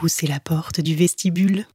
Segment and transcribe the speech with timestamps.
[0.00, 1.66] pousser la porte du vestibule.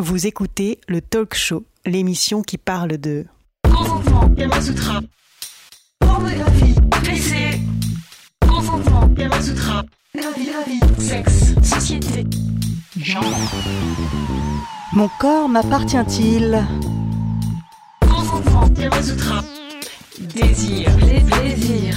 [0.00, 3.24] Vous écoutez le Talk Show, l'émission qui parle de
[3.62, 5.00] Consentement, Kamasutra.
[6.00, 7.60] Pornographie, PC.
[8.40, 9.84] Consentement, Kamasutra.
[10.14, 10.80] La vie, la vie.
[11.00, 12.26] Sexe, société.
[12.96, 13.22] Genre.
[14.94, 16.66] Mon corps m'appartient-il?
[18.00, 19.44] Consentement, Kamasutra.
[20.18, 21.96] Désir, les plaisirs.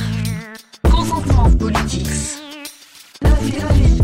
[0.83, 2.44] Consentement, politics.
[3.21, 4.01] La vie, la vie.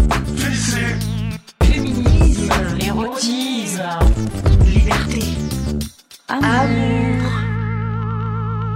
[1.64, 3.82] Féminisme, érotisme.
[4.66, 5.22] Liberté.
[6.28, 7.22] Amour.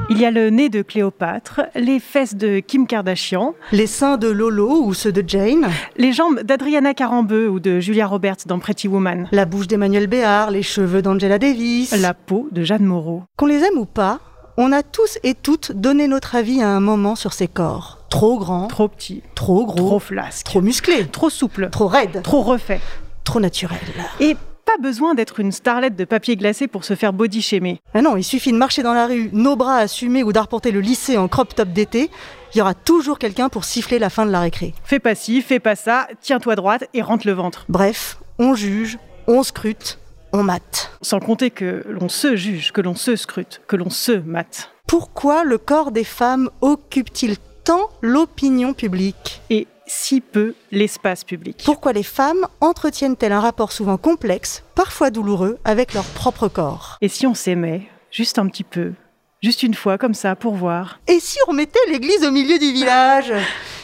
[0.09, 4.27] Il y a le nez de Cléopâtre, les fesses de Kim Kardashian, Les seins de
[4.27, 5.67] Lolo ou ceux de Jane
[5.97, 10.51] les jambes d'Adriana Carambeu ou de Julia Roberts dans Pretty Woman, La bouche d'Emmanuel Béard,
[10.51, 13.23] les cheveux d'Angela Davis la peau de Jeanne Moreau.
[13.37, 14.19] Qu'on les aime ou pas,
[14.57, 17.94] on a tous et toutes donné notre avis à un moment sur ces corps.
[18.09, 22.41] Trop grands, Trop petit, trop gros, trop flasque, trop musclés, trop souple, trop raides, trop
[22.41, 22.79] refait.
[23.23, 23.79] trop naturels.
[24.19, 27.79] Et pas besoin d'être une starlette de papier glacé pour se faire body shamer.
[27.93, 30.79] Ah non, il suffit de marcher dans la rue, nos bras assumés ou d'arpenter le
[30.79, 32.09] lycée en crop top d'été,
[32.53, 34.73] il y aura toujours quelqu'un pour siffler la fin de la récré.
[34.83, 37.65] Fais pas ci, fais pas ça, tiens-toi droite et rentre le ventre.
[37.69, 38.97] Bref, on juge,
[39.27, 39.99] on scrute,
[40.31, 40.91] on mate.
[41.01, 44.71] Sans compter que l'on se juge, que l'on se scrute, que l'on se mate.
[44.87, 51.63] Pourquoi le corps des femmes occupe-t-il tant l'opinion publique Et si peu l'espace public.
[51.65, 56.97] Pourquoi les femmes entretiennent-elles un rapport souvent complexe, parfois douloureux, avec leur propre corps?
[57.01, 58.93] Et si on s'aimait, juste un petit peu,
[59.41, 60.99] juste une fois comme ça, pour voir?
[61.07, 63.33] Et si on mettait l'église au milieu du village?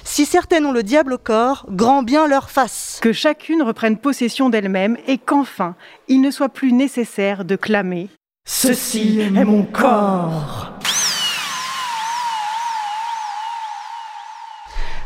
[0.03, 2.99] Si certaines ont le diable au corps, grand bien leur face.
[3.01, 5.75] Que chacune reprenne possession d'elle-même et qu'enfin,
[6.07, 8.09] il ne soit plus nécessaire de clamer
[8.47, 10.73] Ceci est mon corps.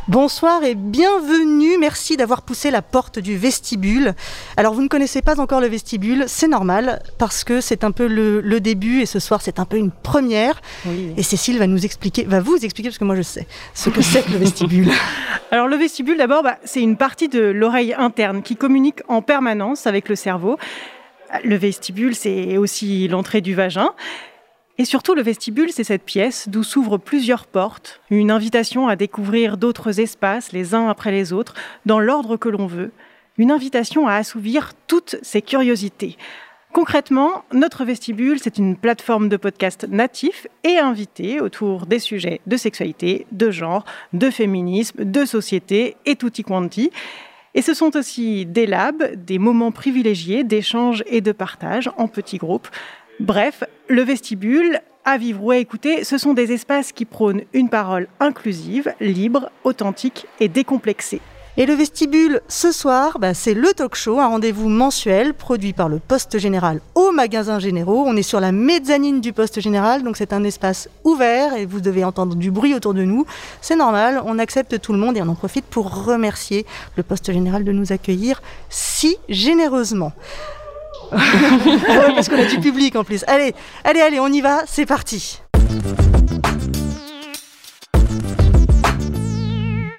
[0.07, 1.79] Bonsoir et bienvenue.
[1.79, 4.13] Merci d'avoir poussé la porte du vestibule.
[4.55, 8.05] Alors, vous ne connaissez pas encore le vestibule, c'est normal parce que c'est un peu
[8.05, 10.61] le, le début et ce soir c'est un peu une première.
[11.17, 14.03] Et Cécile va nous expliquer, va vous expliquer parce que moi je sais ce que
[14.03, 14.91] c'est que le vestibule.
[15.51, 19.88] Alors le vestibule, d'abord, bah, c'est une partie de l'oreille interne qui communique en permanence
[19.88, 20.59] avec le cerveau.
[21.44, 23.91] Le vestibule, c'est aussi l'entrée du vagin.
[24.78, 29.56] Et surtout, le vestibule, c'est cette pièce d'où s'ouvrent plusieurs portes, une invitation à découvrir
[29.58, 31.53] d'autres espaces les uns après les autres,
[31.86, 32.91] dans l'ordre que l'on veut,
[33.38, 36.18] une invitation à assouvir toutes ses curiosités.
[36.74, 42.57] Concrètement, notre vestibule, c'est une plateforme de podcast natif et invité autour des sujets de
[42.57, 46.92] sexualité, de genre, de féminisme, de société et tutti quanti.
[47.53, 52.40] Et ce sont aussi des labs, des moments privilégiés d'échange et de partage en petits
[52.40, 52.68] groupes.
[53.21, 57.69] Bref, le vestibule, à vivre ou à écouter, ce sont des espaces qui prônent une
[57.69, 61.21] parole inclusive, libre, authentique et décomplexée.
[61.55, 65.87] Et le vestibule, ce soir, bah, c'est le talk show, un rendez-vous mensuel produit par
[65.87, 68.03] le Poste Général au magasin Généraux.
[68.05, 71.79] On est sur la mezzanine du Poste Général, donc c'est un espace ouvert et vous
[71.79, 73.25] devez entendre du bruit autour de nous.
[73.61, 76.65] C'est normal, on accepte tout le monde et on en profite pour remercier
[76.97, 80.11] le Poste Général de nous accueillir si généreusement.
[81.11, 83.23] Ah ouais, parce qu'on a du public en plus.
[83.27, 85.41] Allez, allez, allez, on y va, c'est parti.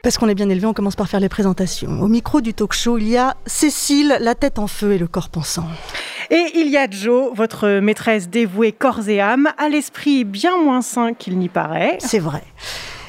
[0.03, 2.00] Parce qu'on est bien élevé, on commence par faire les présentations.
[2.00, 5.09] Au micro du talk show, il y a Cécile, la tête en feu et le
[5.09, 5.66] corps pensant.
[6.31, 10.81] Et il y a Jo, votre maîtresse dévouée corps et âme, à l'esprit bien moins
[10.81, 11.99] sain qu'il n'y paraît.
[12.00, 12.45] C'est vrai.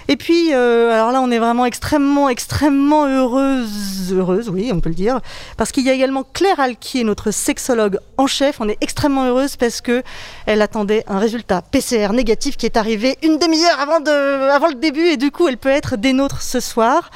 [0.09, 4.90] Et puis, euh, alors là, on est vraiment extrêmement, extrêmement heureuse, heureuse, oui, on peut
[4.90, 5.19] le dire,
[5.57, 8.62] parce qu'il y a également Claire Alquier, notre sexologue en chef.
[8.62, 10.03] On est extrêmement heureuse parce que
[10.45, 14.75] elle attendait un résultat PCR négatif qui est arrivé une demi-heure avant, de, avant le
[14.75, 17.12] début, et du coup, elle peut être des nôtres ce soir.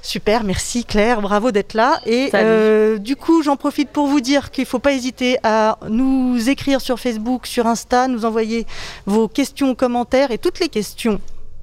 [0.00, 2.00] Super, merci Claire, bravo d'être là.
[2.06, 5.76] Et euh, du coup, j'en profite pour vous dire qu'il ne faut pas hésiter à
[5.88, 8.64] nous écrire sur Facebook, sur Insta, nous envoyer
[9.06, 11.20] vos questions, commentaires et toutes les questions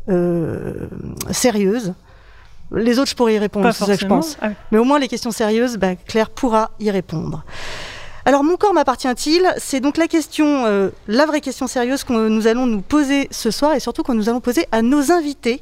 [0.09, 0.87] euh,
[1.31, 1.93] sérieuses.
[2.71, 4.37] Les autres, je pourrais y répondre, c'est ça que je pense.
[4.41, 4.53] Ah oui.
[4.71, 7.43] Mais au moins, les questions sérieuses, bah, Claire pourra y répondre.
[8.27, 9.53] Alors, mon corps m'appartient-il?
[9.57, 13.51] C'est donc la question, euh, la vraie question sérieuse que nous allons nous poser ce
[13.51, 15.61] soir et surtout que nous allons poser à nos invités.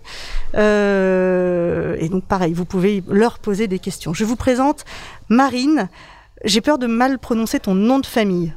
[0.56, 4.14] Euh, et donc, pareil, vous pouvez leur poser des questions.
[4.14, 4.86] Je vous présente
[5.28, 5.90] Marine.
[6.46, 8.54] J'ai peur de mal prononcer ton nom de famille.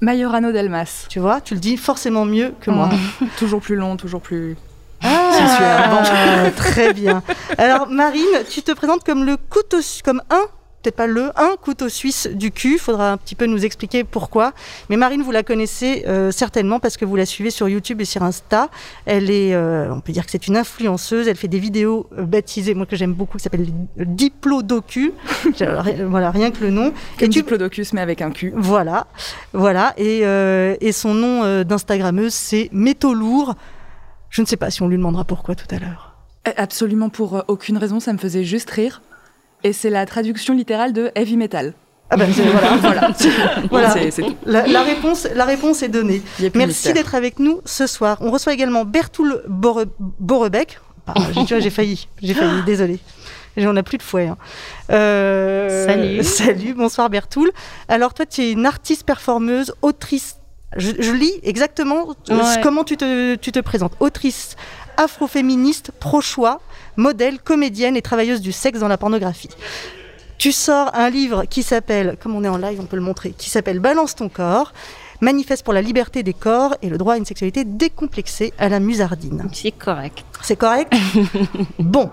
[0.00, 1.06] Majorano Delmas.
[1.10, 2.88] Tu vois, tu le dis forcément mieux que moi.
[3.38, 4.56] Toujours plus long, toujours plus.
[5.02, 7.22] Ah, très bien.
[7.58, 10.46] Alors Marine, tu te présentes comme le couteau, comme un
[10.82, 12.74] peut-être pas le, un couteau suisse du cul.
[12.74, 14.52] Il faudra un petit peu nous expliquer pourquoi.
[14.88, 18.04] Mais Marine, vous la connaissez euh, certainement parce que vous la suivez sur YouTube et
[18.04, 18.70] sur Insta.
[19.04, 21.28] Elle est, euh, on peut dire que c'est une influenceuse.
[21.28, 25.12] Elle fait des vidéos euh, baptisées, moi que j'aime beaucoup, qui s'appelle Diplodocu.
[26.06, 26.92] voilà, rien que le nom.
[27.18, 28.52] Comme et Diplodocus, mais avec un cul.
[28.56, 29.06] Voilà,
[29.52, 29.94] voilà.
[29.98, 33.54] Et, et son nom d'Instagrammeuse, c'est Métaux Lourd.
[34.30, 36.14] Je ne sais pas si on lui demandera pourquoi tout à l'heure.
[36.56, 39.02] Absolument pour aucune raison, ça me faisait juste rire
[39.62, 41.74] et c'est la traduction littérale de heavy metal.
[42.10, 43.12] Ah ben voilà,
[43.70, 43.94] voilà.
[44.66, 46.22] La, réponse, la réponse est donnée.
[46.54, 48.18] Merci d'être avec nous ce soir.
[48.20, 50.80] On reçoit également Bertoul Borebec.
[51.46, 52.98] j'ai failli, j'ai failli, désolé.
[53.58, 54.26] On n'a plus de fouet.
[54.26, 54.38] Hein.
[54.90, 56.24] Euh, salut.
[56.24, 57.50] Salut, bonsoir Bertoul.
[57.88, 60.36] Alors toi, tu es une artiste performeuse, autrice.
[60.76, 62.14] Je, lis exactement
[62.62, 63.92] comment tu te, tu te présentes.
[64.00, 64.56] Autrice
[64.96, 66.60] afroféministe, pro-choix,
[66.96, 69.48] modèle, comédienne et travailleuse du sexe dans la pornographie.
[70.38, 73.32] Tu sors un livre qui s'appelle, comme on est en live, on peut le montrer,
[73.32, 74.72] qui s'appelle Balance ton corps,
[75.20, 78.80] manifeste pour la liberté des corps et le droit à une sexualité décomplexée à la
[78.80, 79.48] musardine.
[79.52, 80.24] C'est correct.
[80.42, 80.92] C'est correct?
[81.78, 82.10] Bon.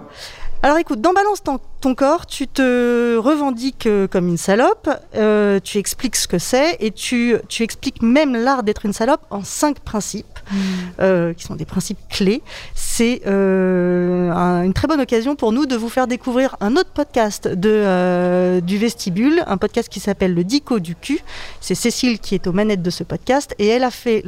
[0.68, 5.78] Alors écoute, dans Balance ton, corps, tu te revendiques euh, comme une salope, euh, tu
[5.78, 9.80] expliques ce que c'est et tu, tu expliques même l'art d'être une salope en cinq
[9.80, 10.58] principes, hmm.
[11.00, 12.42] euh, qui sont des principes clés.
[12.76, 18.60] C'est une très bonne occasion pour nous de vous faire découvrir un autre podcast de,
[18.60, 21.22] du vestibule, un podcast qui s'appelle Le Dico du cul.
[21.62, 24.26] C'est Cécile qui est aux manettes de ce podcast et elle a fait,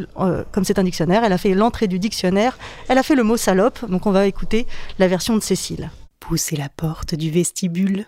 [0.53, 2.57] comme c'est un dictionnaire, elle a fait l'entrée du dictionnaire,
[2.88, 4.68] elle a fait le mot salope, donc on va écouter
[5.00, 5.89] la version de Cécile
[6.30, 8.06] pousser la porte du vestibule.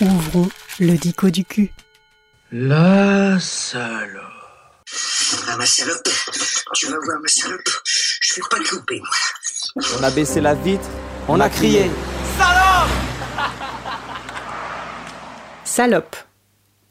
[0.00, 0.48] Ouvrons
[0.78, 1.72] le dico du cul.
[2.52, 4.22] La salope.
[5.48, 6.08] Ah, ma salope,
[6.74, 7.60] tu vas voir ma salope,
[8.20, 9.84] je vais pas le louper, moi.
[9.98, 10.88] On a baissé la vitre,
[11.26, 11.90] on a crié
[12.38, 13.13] Salope
[15.76, 16.14] Salope,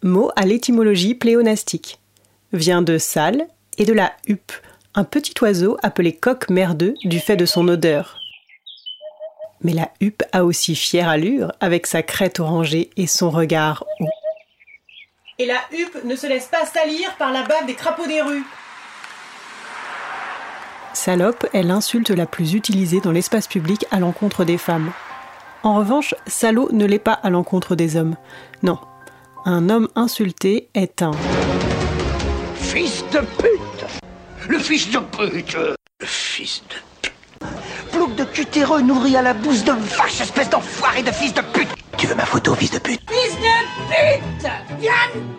[0.02, 2.02] mot à l'étymologie pléonastique,
[2.52, 3.48] vient de sale
[3.78, 4.52] et de la huppe,
[4.94, 8.20] un petit oiseau appelé coq merdeux du fait de son odeur.
[9.62, 14.10] Mais la huppe a aussi fière allure avec sa crête orangée et son regard haut.
[15.40, 18.44] Et la huppe ne se laisse pas salir par la bave des crapauds des rues.
[20.94, 24.92] Salope est l'insulte la plus utilisée dans l'espace public à l'encontre des femmes.
[25.64, 28.18] En revanche, salaud ne l'est pas à l'encontre des hommes.
[28.64, 28.80] Non.
[29.44, 31.12] Un homme insulté est un.
[32.56, 33.86] Fils de pute.
[34.48, 35.58] Le fils de pute.
[36.00, 37.14] Le fils de pute.
[37.92, 41.68] Plouc de cutéreux nourri à la bouse de vache, espèce d'enfoiré de fils de pute.
[41.98, 43.02] Tu veux ma photo, fils de pute?
[43.02, 44.52] Fils de pute!
[44.80, 44.94] Viens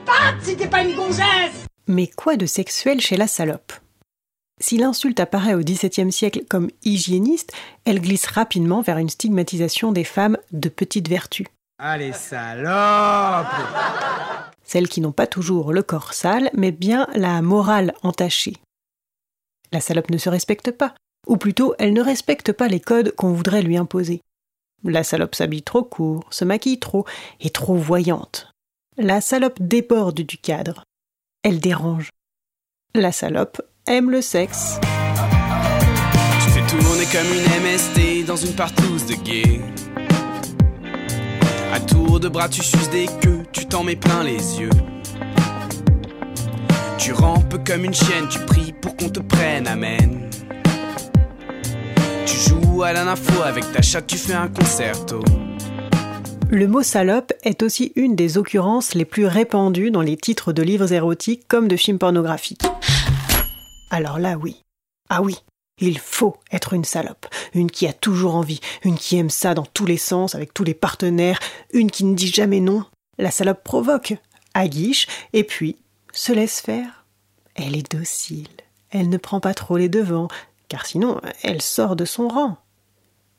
[0.05, 1.65] pas si t'es pas une gonzesse!
[1.87, 3.73] Mais quoi de sexuel chez la salope?
[4.61, 7.53] Si l'insulte apparaît au XVIIe siècle comme hygiéniste,
[7.87, 11.47] elle glisse rapidement vers une stigmatisation des femmes de petite vertu.
[11.79, 13.47] Allez, salope
[14.62, 18.56] Celles qui n'ont pas toujours le corps sale, mais bien la morale entachée.
[19.73, 20.94] La salope ne se respecte pas,
[21.26, 24.21] ou plutôt elle ne respecte pas les codes qu'on voudrait lui imposer.
[24.85, 27.06] La salope s'habille trop court, se maquille trop,
[27.41, 28.53] et trop voyante.
[28.97, 30.85] La salope déborde du cadre.
[31.43, 32.11] Elle dérange.
[32.94, 34.79] La salope aime le sexe.
[36.44, 39.61] Tu fais tourner comme une MST dans une partouze de gay.
[41.94, 44.70] Tour de bras, tu suces des queues, tu t'en mets plein les yeux.
[46.98, 50.29] Tu rampes comme une chienne, tu pries pour qu'on te prenne, amen.
[52.27, 55.22] Tu joues à nympho avec ta chatte, tu fais un concerto.
[56.51, 60.63] Le mot salope est aussi une des occurrences les plus répandues dans les titres de
[60.63, 62.67] livres érotiques comme de films pornographiques.
[63.91, 64.63] Alors là, oui.
[65.10, 65.36] Ah oui,
[65.78, 69.66] il faut être une salope, une qui a toujours envie, une qui aime ça dans
[69.66, 71.40] tous les sens, avec tous les partenaires,
[71.72, 72.84] une qui ne dit jamais non.
[73.19, 74.14] La salope provoque,
[74.54, 75.76] aguiche, et puis
[76.12, 77.04] se laisse faire.
[77.54, 78.48] Elle est docile,
[78.90, 80.28] elle ne prend pas trop les devants,
[80.69, 82.56] car sinon elle sort de son rang.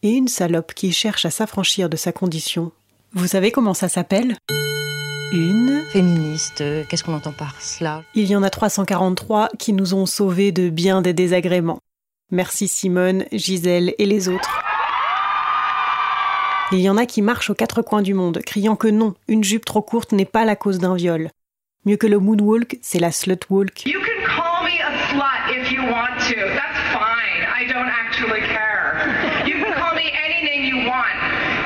[0.03, 2.71] Et une salope qui cherche à s'affranchir de sa condition,
[3.13, 4.37] vous savez comment ça s'appelle?
[5.31, 6.59] Une féministe.
[6.59, 8.03] Euh, qu'est-ce qu'on entend par cela?
[8.13, 11.79] Il y en a 343 qui nous ont sauvés de bien des désagréments.
[12.31, 14.59] Merci Simone, Gisèle et les autres.
[16.71, 19.43] Il y en a qui marchent aux quatre coins du monde, criant que non, une
[19.43, 21.29] jupe trop courte n'est pas la cause d'un viol.
[21.85, 23.85] Mieux que le moonwalk, c'est la slutwalk.
[23.85, 26.35] You can call me a slut if you want to.
[26.35, 27.45] That's fine.
[27.45, 29.45] I don't actually care.
[29.45, 31.13] You can call me anything you want.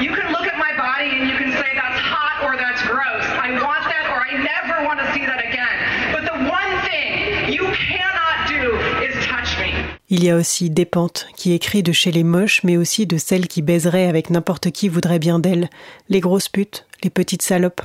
[0.01, 3.24] You can look at my body and you can say that's hot or that's gross.
[3.39, 6.12] I want that or I never want to see that again.
[6.12, 8.75] But the one thing you cannot do
[9.08, 9.99] is touch me.
[10.12, 13.48] Il y a aussi Dépente, qui écrit de chez les moches, mais aussi de celles
[13.48, 15.70] qui baiseraient avec n'importe qui voudrait bien d'elles,
[16.10, 17.82] les grosses putes, les petites salopes.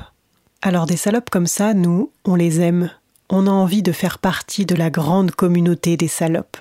[0.63, 2.89] Alors des salopes comme ça, nous, on les aime.
[3.29, 6.57] On a envie de faire partie de la grande communauté des salopes.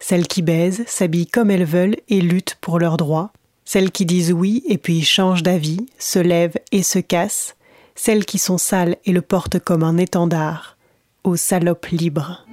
[0.00, 3.32] Celles qui baisent, s'habillent comme elles veulent et luttent pour leurs droits.
[3.64, 7.56] Celles qui disent oui et puis changent d'avis, se lèvent et se cassent.
[7.94, 10.76] Celles qui sont sales et le portent comme un étendard.
[11.24, 12.44] Aux salopes libres.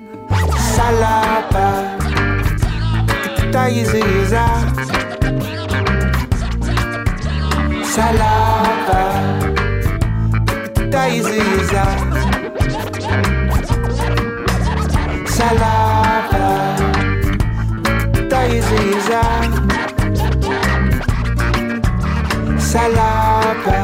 [3.53, 4.45] Salapa, tayiziza.
[7.95, 9.03] Salapa,
[10.91, 11.83] tayiziza.
[15.37, 16.47] Salapa,
[18.31, 19.21] tayiziza.
[22.57, 23.79] Salapa,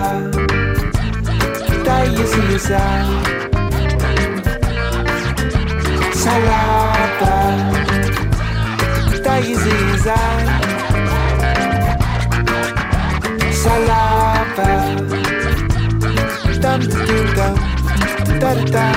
[1.86, 2.82] tayiziza.
[6.24, 6.89] Salapa,
[18.72, 18.92] da.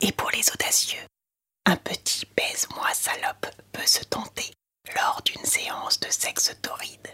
[0.00, 0.98] Et pour les audacieux,
[1.66, 4.52] un petit baise-moi salope peut se tenter
[4.96, 7.08] lors d'une séance de sexe torride.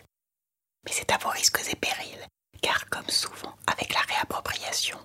[0.85, 2.27] Mais c'est à vos risques et périls,
[2.63, 4.99] car comme souvent avec la réappropriation,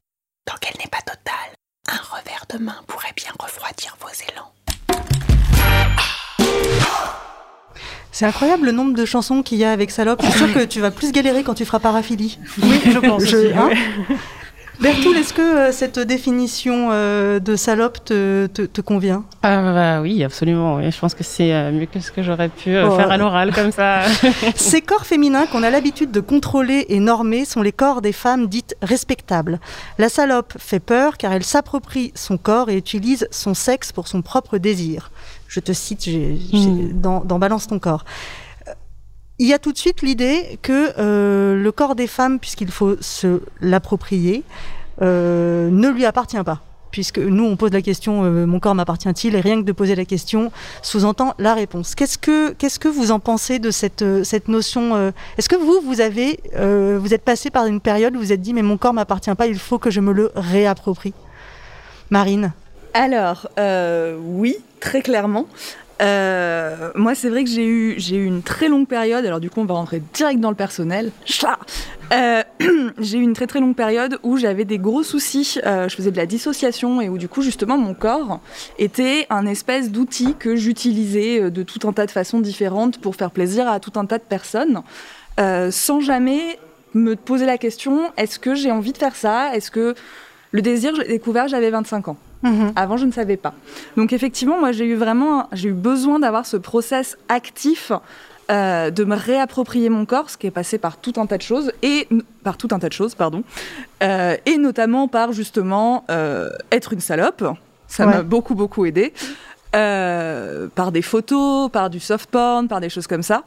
[0.51, 1.51] tant qu'elle n'est pas totale,
[1.87, 4.51] un revers de main pourrait bien refroidir vos élans.
[8.11, 10.21] C'est incroyable le nombre de chansons qu'il y a avec Salope.
[10.21, 12.37] Je suis sûre que tu vas plus galérer quand tu feras paraphilie.
[12.61, 13.77] Oui, je pense aussi, hein ouais.
[14.81, 19.23] Bertoul, est-ce que euh, cette définition euh, de salope te, te- te convient?
[19.43, 20.77] Ah bah oui, absolument.
[20.77, 20.89] oui.
[20.91, 22.95] Je pense que c'est euh, mieux que ce que j'aurais pu Ouais.
[22.95, 24.01] faire à l'oral comme ça.
[24.55, 28.47] Ces corps féminins qu'on a l'habitude de contrôler et normer sont les corps des femmes
[28.47, 29.59] dites respectables.
[29.99, 34.23] La salope fait peur car elle s'approprie son corps et utilise son sexe pour son
[34.23, 35.11] propre désir.
[35.47, 36.09] Je te cite
[36.99, 38.03] dans, dans Balance ton corps.
[39.41, 42.95] Il y a tout de suite l'idée que euh, le corps des femmes, puisqu'il faut
[43.01, 44.43] se l'approprier,
[45.01, 46.61] euh, ne lui appartient pas.
[46.91, 49.33] Puisque nous, on pose la question euh, mon corps m'appartient-il?
[49.33, 50.51] Et rien que de poser la question
[50.83, 51.95] sous-entend la réponse.
[51.95, 54.03] Qu'est-ce que, vous en pensez de cette,
[54.47, 58.33] notion Est-ce que vous, vous, avez, vous êtes passé par une période où vous vous
[58.33, 61.15] êtes dit mais mon corps m'appartient pas, il faut que je me le réapproprie
[62.11, 62.51] Marine?
[62.93, 65.47] Alors, oui, très clairement.
[66.01, 69.25] Euh, moi, c'est vrai que j'ai eu, j'ai eu une très longue période.
[69.25, 71.11] Alors, du coup, on va rentrer direct dans le personnel.
[72.13, 72.43] Euh,
[72.99, 75.59] j'ai eu une très très longue période où j'avais des gros soucis.
[75.65, 78.39] Euh, je faisais de la dissociation et où, du coup, justement, mon corps
[78.79, 83.31] était un espèce d'outil que j'utilisais de tout un tas de façons différentes pour faire
[83.31, 84.81] plaisir à tout un tas de personnes,
[85.37, 86.59] sans jamais
[86.93, 89.55] me poser la question est-ce que j'ai envie de faire ça?
[89.55, 89.95] Est-ce que
[90.51, 92.17] le désir, je l'ai découvert, j'avais 25 ans.
[92.75, 93.53] Avant, je ne savais pas.
[93.97, 97.91] Donc, effectivement, moi, j'ai eu vraiment, j'ai eu besoin d'avoir ce process actif
[98.49, 101.41] euh, de me réapproprier mon corps, ce qui est passé par tout un tas de
[101.43, 102.07] choses et
[102.43, 103.43] par tout un tas de choses, pardon,
[104.03, 107.43] Euh, et notamment par justement euh, être une salope.
[107.87, 108.23] Ça m'a Ouais.
[108.23, 109.13] beaucoup beaucoup aidé.
[110.75, 113.43] Par des photos, par du soft porn, par des choses comme ça.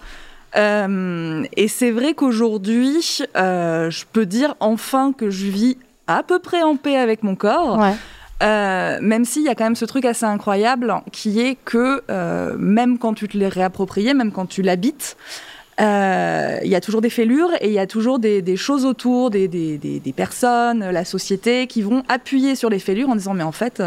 [0.57, 3.01] Et c'est vrai qu'aujourd'hui,
[3.35, 7.79] je peux dire enfin que je vis à peu près en paix avec mon corps.
[8.45, 12.55] Euh, même s'il y a quand même ce truc assez incroyable qui est que euh,
[12.59, 15.17] même quand tu te l'es réapproprié, même quand tu l'habites,
[15.81, 18.85] euh, il y a toujours des fêlures et il y a toujours des, des choses
[18.85, 23.17] autour, des, des- des- des personnes, la société qui vont appuyer sur les fêlures en
[23.17, 23.83] disant mais en fait,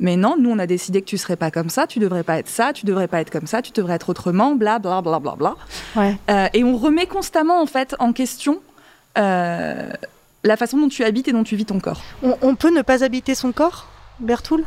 [0.00, 2.38] mais non, nous on a décidé que tu serais pas comme ça, tu devrais pas
[2.38, 5.20] être ça, tu devrais pas être comme ça, tu devrais être autrement, bla bla bla
[5.20, 5.54] bla bla.
[5.96, 6.16] Ouais.
[6.52, 8.58] Et on remet constamment en fait en question
[9.16, 9.88] euh,
[10.44, 12.02] la façon dont tu habites et dont tu vis ton corps.
[12.22, 13.88] On, on peut ne pas habiter son corps,
[14.20, 14.64] Bertoul?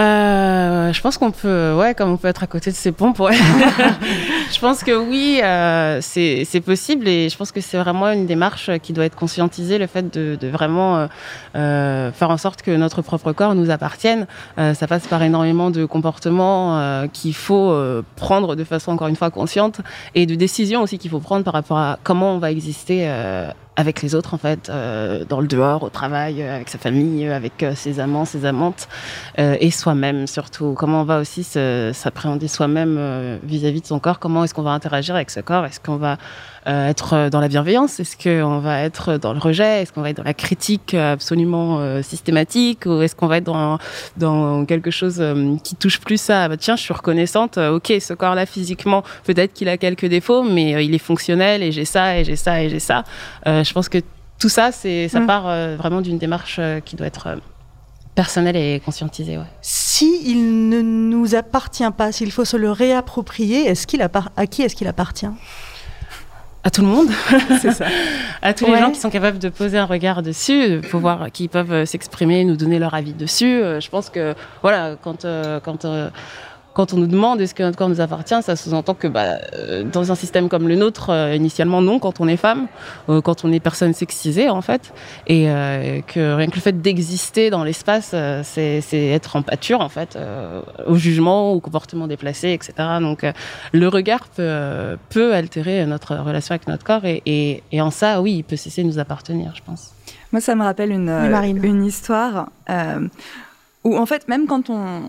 [0.00, 3.20] Euh, je pense qu'on peut, ouais, comme on peut être à côté de ses pompes,
[3.20, 3.36] ouais.
[4.52, 8.70] je pense que oui, euh, c'est possible et je pense que c'est vraiment une démarche
[8.82, 11.06] qui doit être conscientisée, le fait de, de vraiment euh,
[11.54, 14.26] euh, faire en sorte que notre propre corps nous appartienne.
[14.58, 19.06] Euh, ça passe par énormément de comportements euh, qu'il faut euh, prendre de façon encore
[19.06, 19.80] une fois consciente
[20.16, 23.48] et de décisions aussi qu'il faut prendre par rapport à comment on va exister euh,
[23.76, 27.26] avec les autres en fait, euh, dans le dehors, au travail, euh, avec sa famille,
[27.26, 28.88] euh, avec euh, ses amants, ses amantes,
[29.38, 30.74] euh, et soi-même surtout.
[30.74, 34.18] Comment on va aussi s'appréhender soi-même vis-à-vis de son corps?
[34.18, 35.64] Comment est-ce qu'on va interagir avec ce corps?
[35.64, 36.18] Est-ce qu'on va
[36.66, 39.82] euh, être dans la bienveillance Est-ce qu'on va être dans le rejet?
[39.82, 42.86] Est-ce qu'on va être dans la critique absolument euh, systématique?
[42.86, 43.78] Ou est-ce qu'on va être dans,
[44.16, 47.92] dans quelque chose euh, qui touche plus à bah, tiens, je suis reconnaissante, euh, ok,
[48.00, 51.84] ce corps-là physiquement, peut-être qu'il a quelques défauts, mais euh, il est fonctionnel et j'ai
[51.84, 53.04] ça et j'ai ça et j'ai ça.
[53.46, 53.98] Euh, je pense que
[54.38, 55.26] tout ça, c'est ça Mm.
[55.26, 57.36] part euh, vraiment d'une démarche euh, qui doit être euh,
[58.14, 59.38] personnelle et conscientisée.
[59.38, 59.44] Ouais.
[59.62, 64.46] Si il ne nous appartient pas, s'il faut se le réapproprier, est-ce qu'il appart- à
[64.46, 65.26] qui est-ce qu'il appartient?
[66.64, 67.08] À tout le monde,
[67.60, 67.86] C'est ça.
[68.42, 68.72] à tous Ouais.
[68.72, 71.84] les gens qui sont capables de poser un regard dessus, de pouvoir, qui peuvent euh,
[71.86, 73.62] s'exprimer, nous donner leur avis dessus.
[73.62, 76.08] Euh, Je pense que voilà, quand euh, quand euh,
[76.74, 79.84] quand on nous demande est-ce que notre corps nous appartient, ça sous-entend que bah, euh,
[79.84, 82.66] dans un système comme le nôtre, euh, initialement non, quand on est femme,
[83.08, 84.92] euh, quand on est personne sexisée en fait,
[85.28, 89.80] et euh, que rien que le fait d'exister dans l'espace, euh, c'est être en pâture
[89.80, 92.72] en fait, euh, au jugement, au comportement déplacé, etc.
[93.00, 93.32] Donc euh,
[93.72, 97.90] le regard peut, euh, peut altérer notre relation avec notre corps, et, et, et en
[97.92, 99.92] ça, oui, il peut cesser de nous appartenir, je pense.
[100.32, 101.62] Moi, ça me rappelle une, Oui, Marine.
[101.64, 103.06] une histoire euh,
[103.84, 105.02] où, en fait, même quand on,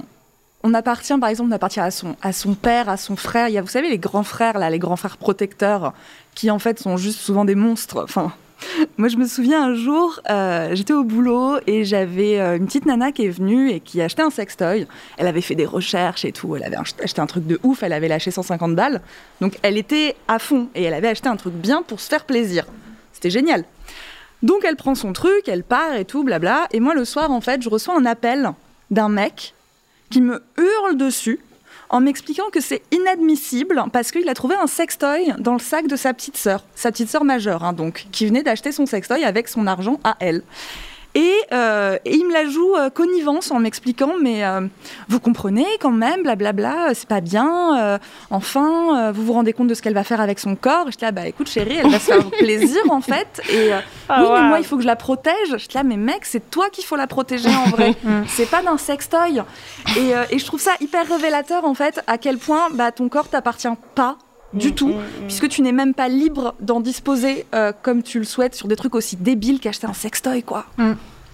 [0.66, 3.58] on appartient, par exemple, on à son, à son père, à son frère, il y
[3.58, 5.94] a, vous savez, les grands frères, là, les grands frères protecteurs,
[6.34, 8.02] qui, en fait, sont juste souvent des monstres.
[8.04, 8.34] Enfin,
[8.98, 12.88] moi, je me souviens un jour, euh, j'étais au boulot et j'avais euh, une petite
[12.88, 14.88] nana qui est venue et qui achetait un sextoy.
[15.18, 16.56] Elle avait fait des recherches et tout.
[16.56, 17.84] Elle avait ach- acheté un truc de ouf.
[17.84, 19.02] Elle avait lâché 150 balles.
[19.42, 22.26] Donc, elle était à fond et elle avait acheté un truc bien pour se faire
[22.26, 22.66] plaisir.
[23.14, 23.66] C'était génial.
[24.44, 26.68] Donc elle prend son truc, elle part et tout, blabla.
[26.72, 28.52] Et moi le soir, en fait, je reçois un appel
[28.92, 29.54] d'un mec
[30.10, 31.40] qui me hurle dessus
[31.90, 35.96] en m'expliquant que c'est inadmissible parce qu'il a trouvé un sextoy dans le sac de
[35.96, 39.48] sa petite sœur, sa petite sœur majeure, hein, donc, qui venait d'acheter son sextoy avec
[39.48, 40.42] son argent à elle.
[41.16, 44.62] Et, euh, et il me la joue euh, connivence en m'expliquant, mais euh,
[45.08, 47.98] vous comprenez quand même, blablabla, euh, c'est pas bien, euh,
[48.32, 50.88] enfin, euh, vous vous rendez compte de ce qu'elle va faire avec son corps.
[50.92, 53.42] J'étais là, bah écoute chérie, elle va se faire plaisir en fait.
[53.50, 53.80] Et euh,
[54.10, 55.56] Ah, oui, mais moi il faut que je la protège.
[55.58, 57.96] J'étais là, mais mec, c'est toi qu'il faut la protéger en vrai.
[58.28, 59.42] c'est pas d'un sextoy.
[59.98, 63.08] Et, euh, et je trouve ça hyper révélateur en fait, à quel point bah, ton
[63.08, 64.18] corps t'appartient pas
[64.56, 64.94] du tout,
[65.28, 68.76] puisque tu n'es même pas libre d'en disposer euh, comme tu le souhaites sur des
[68.76, 70.66] trucs aussi débiles qu'acheter un sextoy, quoi.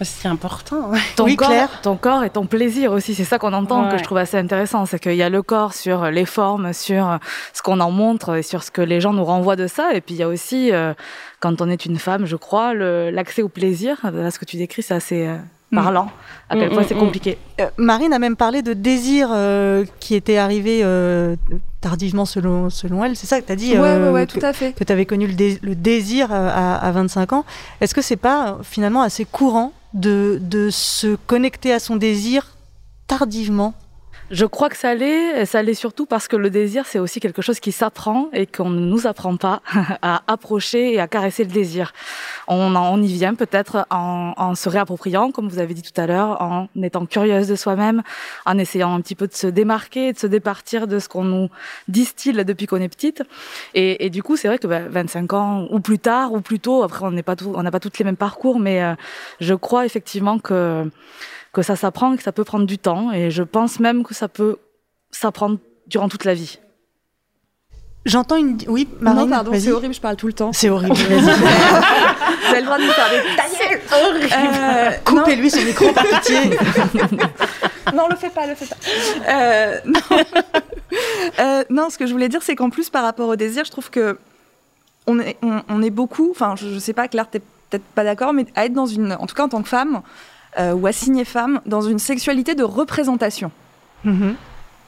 [0.04, 0.92] C'est important.
[1.16, 1.82] Ton, Oui, corps, Claire.
[1.84, 3.92] ton corps et ton plaisir aussi, c'est ça qu'on entend Ouais.
[3.92, 4.88] que je trouve assez intéressant.
[4.88, 7.20] C'est qu'il y a le corps sur les formes, sur
[7.54, 9.94] ce qu'on en montre et sur ce que les gens nous renvoient de ça.
[9.94, 10.96] Et puis il y a aussi, euh,
[11.40, 13.98] quand on est une femme, je crois, l'accès au plaisir.
[14.04, 15.38] Là, ce que tu décris, c'est assez euh,
[15.74, 16.10] parlant.
[16.50, 17.00] À quel Mm, point mm, c'est mm.
[17.00, 17.38] compliqué.
[17.62, 21.36] Euh, Marine a même parlé de désir euh, qui était arrivé euh,
[21.80, 23.16] tardivement selon, selon elle.
[23.16, 24.74] C'est ça que tu as dit ouais, euh, ouais, ouais, que, tout à fait.
[24.74, 27.46] que tu avais connu le, dé- le désir euh, à, à 25 ans.
[27.80, 32.56] Est-ce que c'est pas euh, finalement assez courant de, de se connecter à son désir
[33.08, 33.74] tardivement
[34.32, 35.46] Je crois que ça l'est.
[35.46, 38.70] Ça l'est surtout parce que le désir, c'est aussi quelque chose qui s'apprend et qu'on
[38.70, 39.62] ne nous apprend pas
[40.02, 41.92] à approcher et à caresser le désir.
[42.48, 46.00] On, en- on y vient peut-être en, en se réappropriant, comme vous avez dit tout
[46.00, 48.04] à l'heure, en étant curieuse de soi-même,
[48.46, 51.50] en essayant un petit peu de se démarquer, de se départir de ce qu'on nous
[51.90, 53.24] distille depuis qu'on est petite.
[53.74, 56.60] Et, et du coup, c'est vrai que bah, 25 ans ou plus tard ou plus
[56.62, 58.94] tôt, après on pas on n'a pas tous les mêmes parcours, mais euh,
[59.42, 60.90] je crois effectivement que
[61.54, 64.28] que ça s'apprend, que ça peut prendre du temps, et je pense même que ça
[64.28, 64.58] peut
[65.12, 66.60] s'apprendre durant toute la vie.
[68.04, 68.58] J'entends une.
[68.68, 70.52] Oui, Marine non, pardon, c'est horrible, je parle tout le temps.
[70.54, 71.22] C'est horrible, vas-y.
[71.22, 74.92] Vous avez le droit de me faire des ta gueule Euh.
[75.06, 76.40] Coupez-lui son micro par pitié.
[77.94, 78.76] non, le fais pas, le fais pas.
[79.30, 80.00] Euh, non.
[81.40, 83.72] Euh, non, ce que je voulais dire, c'est qu'en plus, par rapport au désir, je
[83.72, 84.18] trouve que
[85.08, 88.04] on est, on, on est beaucoup, enfin, je, je sais pas, Claire, t'es peut-être pas
[88.04, 90.02] d'accord, mais à être dans une, en tout cas en tant que femme,
[90.60, 93.52] euh, ou assignée femme, dans une sexualité de représentation.
[94.04, 94.36] Mhm.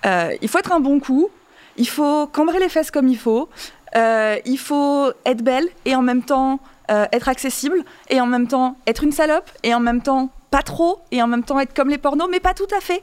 [0.05, 1.29] Euh, il faut être un bon coup,
[1.77, 3.49] il faut cambrer les fesses comme il faut,
[3.95, 6.59] euh, il faut être belle et en même temps
[6.91, 10.61] euh, être accessible, et en même temps être une salope, et en même temps pas
[10.63, 13.01] trop, et en même temps être comme les pornos, mais pas tout à fait.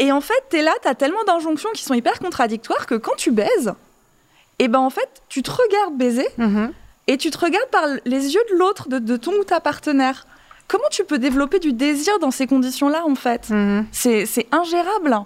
[0.00, 3.30] Et en fait, t'es là, t'as tellement d'injonctions qui sont hyper contradictoires que quand tu
[3.30, 3.72] baises,
[4.58, 6.72] et ben en fait, tu te regardes baiser, Mhm.
[7.06, 10.26] et tu te regardes par les yeux de l'autre, de, de ton ou ta partenaire.
[10.68, 13.86] Comment tu peux développer du désir dans ces conditions-là, en fait Mhm.
[13.92, 15.16] C'est ingérable.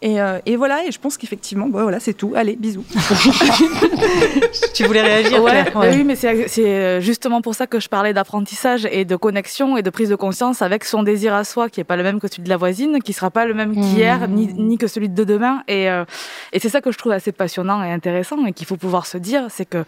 [0.00, 2.32] Et, euh, et voilà, et je pense qu'effectivement, bah voilà, c'est tout.
[2.36, 2.84] Allez, bisous.
[4.74, 5.90] Tu voulais réagir Ouais, Claire Ouais.
[5.96, 9.82] oui, mais c'est euh, justement pour ça que je parlais d'apprentissage et de connexion et
[9.82, 12.28] de prise de conscience avec son désir à soi, qui est pas le même que
[12.28, 15.24] celui de la voisine, qui sera pas le même qu'hier, ni, ni que celui de
[15.24, 15.62] demain.
[15.68, 16.04] Et, euh,
[16.52, 19.18] et c'est ça que je trouve assez passionnant et intéressant et qu'il faut pouvoir se
[19.18, 19.84] dire, c'est que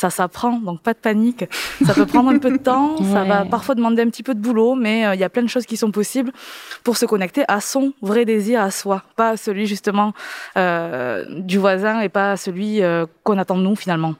[0.00, 1.44] ça s'apprend, donc pas de panique.
[1.84, 4.40] Ça peut prendre un peu de temps, ça va parfois demander un petit peu de
[4.40, 6.32] boulot, mais euh, il y a plein de choses qui sont possibles
[6.84, 10.14] pour se connecter à son vrai désir, à soi, pas à celui justement
[10.56, 14.14] euh, du voisin et pas à celui euh, qu'on attend de nous finalement.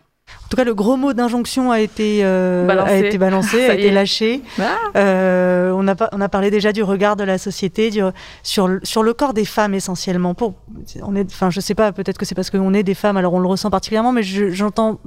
[0.44, 2.90] En tout cas, le gros mot d'injonction a été euh, Balancé.
[2.92, 4.42] a été balancé, a été lâché.
[4.60, 4.76] Ah.
[4.96, 8.00] Euh, on a on a parlé déjà du regard de la société, du-
[8.42, 10.34] sur le- sur le corps des femmes essentiellement.
[10.34, 10.54] Pour
[11.02, 13.34] on est, enfin, je sais pas, peut-être que c'est parce qu'on est des femmes, alors
[13.34, 14.98] on le ressent particulièrement, mais je- j'entends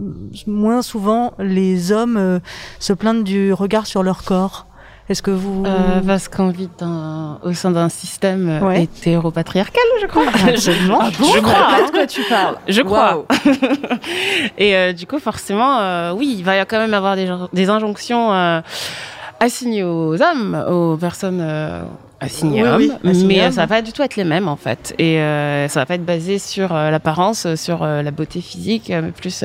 [0.47, 2.39] moins souvent les hommes euh,
[2.79, 4.67] se plaindre du regard sur leur corps.
[5.09, 8.83] Est-ce que vous Euh, parce qu'on vit dans- au sein d'un système euh, Ouais.
[8.83, 10.23] hétéropatriarcal, je crois.
[10.47, 10.99] Absolument.
[11.01, 11.53] Je, Ah bon je crois.
[11.53, 11.89] De hein.
[11.91, 13.25] quoi tu parles Je crois.
[14.57, 17.69] Et euh, du coup, forcément, euh, oui, il va y quand même avoir des, des
[17.69, 18.61] injonctions euh,
[19.39, 21.41] assignées aux hommes, aux personnes
[22.77, 22.91] Oui,
[23.25, 24.93] mais euh, ça va pas du tout être les mêmes en fait.
[24.99, 28.89] Et euh, ça va pas être basé sur euh, l'apparence, sur euh, la beauté physique,
[28.89, 29.43] mais plus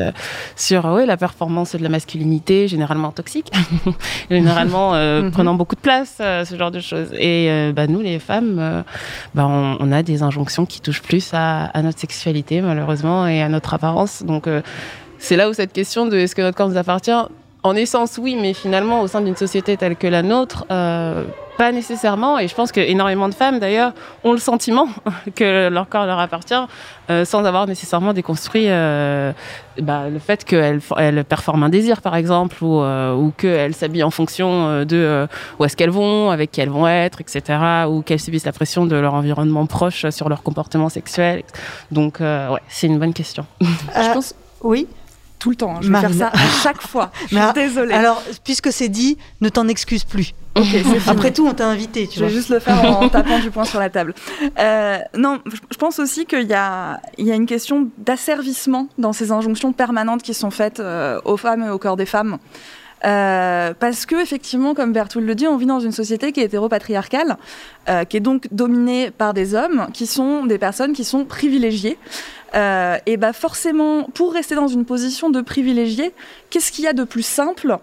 [0.57, 3.51] sur ouais, la performance de la masculinité, généralement toxique,
[4.31, 5.31] généralement Mhm.
[5.31, 7.09] prenant beaucoup de place, ce genre de choses.
[7.19, 8.85] Et bah, nous, les femmes,
[9.35, 13.43] bah, on, on a des injonctions qui touchent plus à, à notre sexualité, malheureusement, et
[13.43, 14.23] à notre apparence.
[14.23, 14.49] Donc,
[15.19, 17.11] c'est là où cette question de est-ce que notre corps nous appartient,
[17.63, 21.25] en essence, oui, mais finalement, au sein d'une société telle que la nôtre, euh,
[21.59, 22.39] pas nécessairement.
[22.39, 23.93] Et je pense que énormément de femmes, d'ailleurs,
[24.23, 24.87] ont le sentiment
[25.35, 26.55] que leur corps leur appartient,
[27.11, 29.33] euh, sans avoir nécessairement déconstruit euh,
[29.83, 34.05] bah, le fait qu'elles elles performent un désir, par exemple, ou, euh, ou qu'elles s'habillent
[34.05, 35.27] en fonction euh, de euh,
[35.59, 37.43] où est-ce qu'elles vont, avec qui elles vont être, etc.,
[37.89, 41.43] ou qu'elles subissent la pression de leur environnement proche sur leur comportement sexuel.
[41.91, 43.45] Donc, euh, ouais, c'est une bonne question.
[43.61, 44.87] Je pense- Oui.
[45.39, 47.13] Tout le temps, hein, je vais faire ça à chaque fois.
[47.31, 47.95] Je suis désolée.
[47.95, 50.35] Alors, puisque c'est dit, ne t'en excuse plus.
[51.07, 53.65] Après tout, on t'a invité, tu Je vais juste le faire en tapant du poing
[53.65, 54.15] sur la table.
[54.59, 58.89] Euh, non, je je pense aussi qu'il y a, il y a une question d'asservissement
[58.99, 62.39] dans ces injonctions permanentes qui sont faites euh, aux femmes et au corps des femmes.
[63.05, 66.45] Euh, parce que effectivement, comme Bertoul le dit, on vit dans une société qui est
[66.45, 67.37] hétéropatriarcale,
[67.89, 71.99] euh, qui est donc dominée par des hommes, qui sont des personnes qui sont privilégiées.
[72.55, 76.13] Euh, et bah forcément, pour rester dans une position de privilégié,
[76.51, 77.79] qu'est-ce qu'il y a de plus simple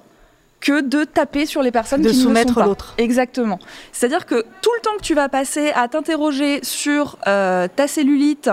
[0.60, 2.96] que de taper sur les personnes De qui soumettre l'autre.
[2.98, 3.60] Exactement.
[3.92, 8.50] C'est-à-dire que tout le temps que tu vas passer à t'interroger sur euh, ta cellulite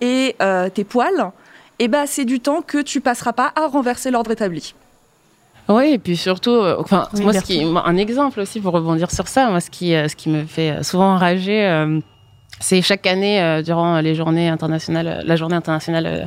[0.00, 1.32] et euh, tes poils,
[1.78, 4.74] eh ben, c'est du temps que tu passeras pas à renverser l'ordre établi.
[5.68, 9.10] Oui, et puis surtout, euh, enfin, Oui, moi, ce qui, un exemple aussi pour rebondir
[9.10, 12.00] sur ça, moi, ce qui, euh, ce qui me fait souvent enrager, euh,
[12.58, 16.24] c'est chaque année, euh, durant les journées internationales, la journée internationale euh,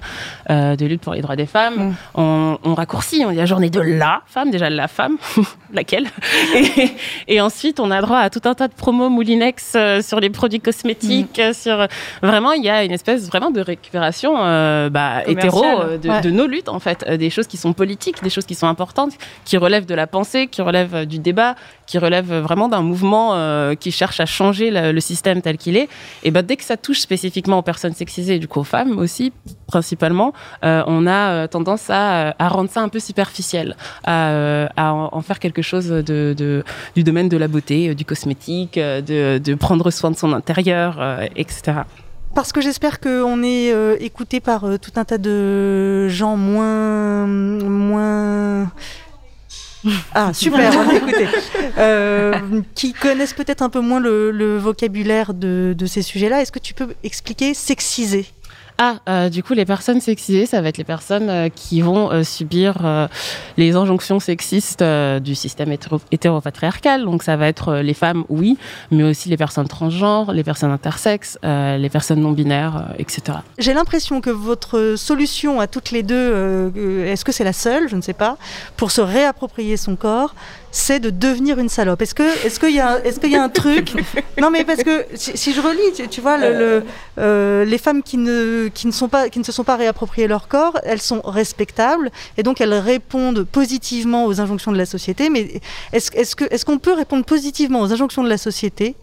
[0.49, 3.69] euh, de lutte pour les droits des femmes, on, on raccourcit, on dit la journée
[3.69, 5.17] de la femme, déjà la femme,
[5.73, 6.07] laquelle,
[6.55, 6.89] et,
[7.27, 10.31] et ensuite on a droit à tout un tas de promos Moulinex euh, sur les
[10.31, 11.87] produits cosmétiques, sur
[12.23, 14.33] vraiment il y a une espèce vraiment de récupération
[14.89, 15.61] bah, hétéro
[16.01, 16.21] de, Ouais.
[16.21, 19.13] de nos luttes en fait, des choses qui sont politiques, des choses qui sont importantes,
[19.45, 21.55] qui relèvent de la pensée, qui relèvent du débat,
[21.85, 23.33] qui relèvent vraiment d'un mouvement
[23.75, 25.89] qui cherche à changer le système tel qu'il est.
[26.23, 28.97] Et ben dès que ça touche spécifiquement aux personnes sexisées, et du coup aux femmes
[28.99, 29.31] aussi
[29.67, 34.67] principalement, euh, on a euh, tendance à, à rendre ça un peu superficiel, à, euh,
[34.77, 39.89] en faire quelque chose du domaine de la beauté, euh, du cosmétique, euh, de, prendre
[39.91, 41.81] soin de son intérieur, euh, etc.
[42.35, 47.27] Parce que j'espère qu'on est euh, écouté par euh, tout un tas de gens moins.
[47.27, 48.71] moins.
[50.15, 51.27] Ah, super, écouté.
[51.77, 52.33] Euh,
[52.75, 56.41] qui connaissent peut-être un peu moins le, le vocabulaire de, de ces sujets-là.
[56.41, 58.27] Est-ce que tu peux expliquer sexiser?
[58.77, 62.11] Ah, euh, du coup, les personnes sexisées, ça va être les personnes euh, qui vont
[62.11, 62.73] euh, subir
[63.57, 67.03] les injonctions sexistes du système hétéro- hétéropatriarcal.
[67.05, 68.57] Donc, ça va être les femmes, oui,
[68.91, 73.39] mais aussi les personnes transgenres, les personnes intersexes, les personnes non binaires, etc.
[73.57, 76.71] J'ai l'impression que votre solution à toutes les deux,
[77.05, 78.37] est-ce que c'est la seule, je ne sais pas,
[78.77, 80.33] pour se réapproprier son corps,
[80.73, 82.01] c'est de devenir une salope.
[82.01, 83.93] Est-ce que, est-ce qu'il y a, est-ce qu'il y a un truc
[84.41, 86.83] Non, mais parce que si, si je relis, tu, tu vois, le, le,
[87.19, 90.27] euh, les femmes qui ne, qui ne sont pas, qui ne se sont pas réappropriées
[90.27, 95.29] leur corps, elles sont respectables et donc elles répondent positivement aux injonctions de la société.
[95.29, 95.61] Mais
[95.93, 98.95] est-ce, est-ce que, est-ce qu'on peut répondre positivement aux injonctions de la société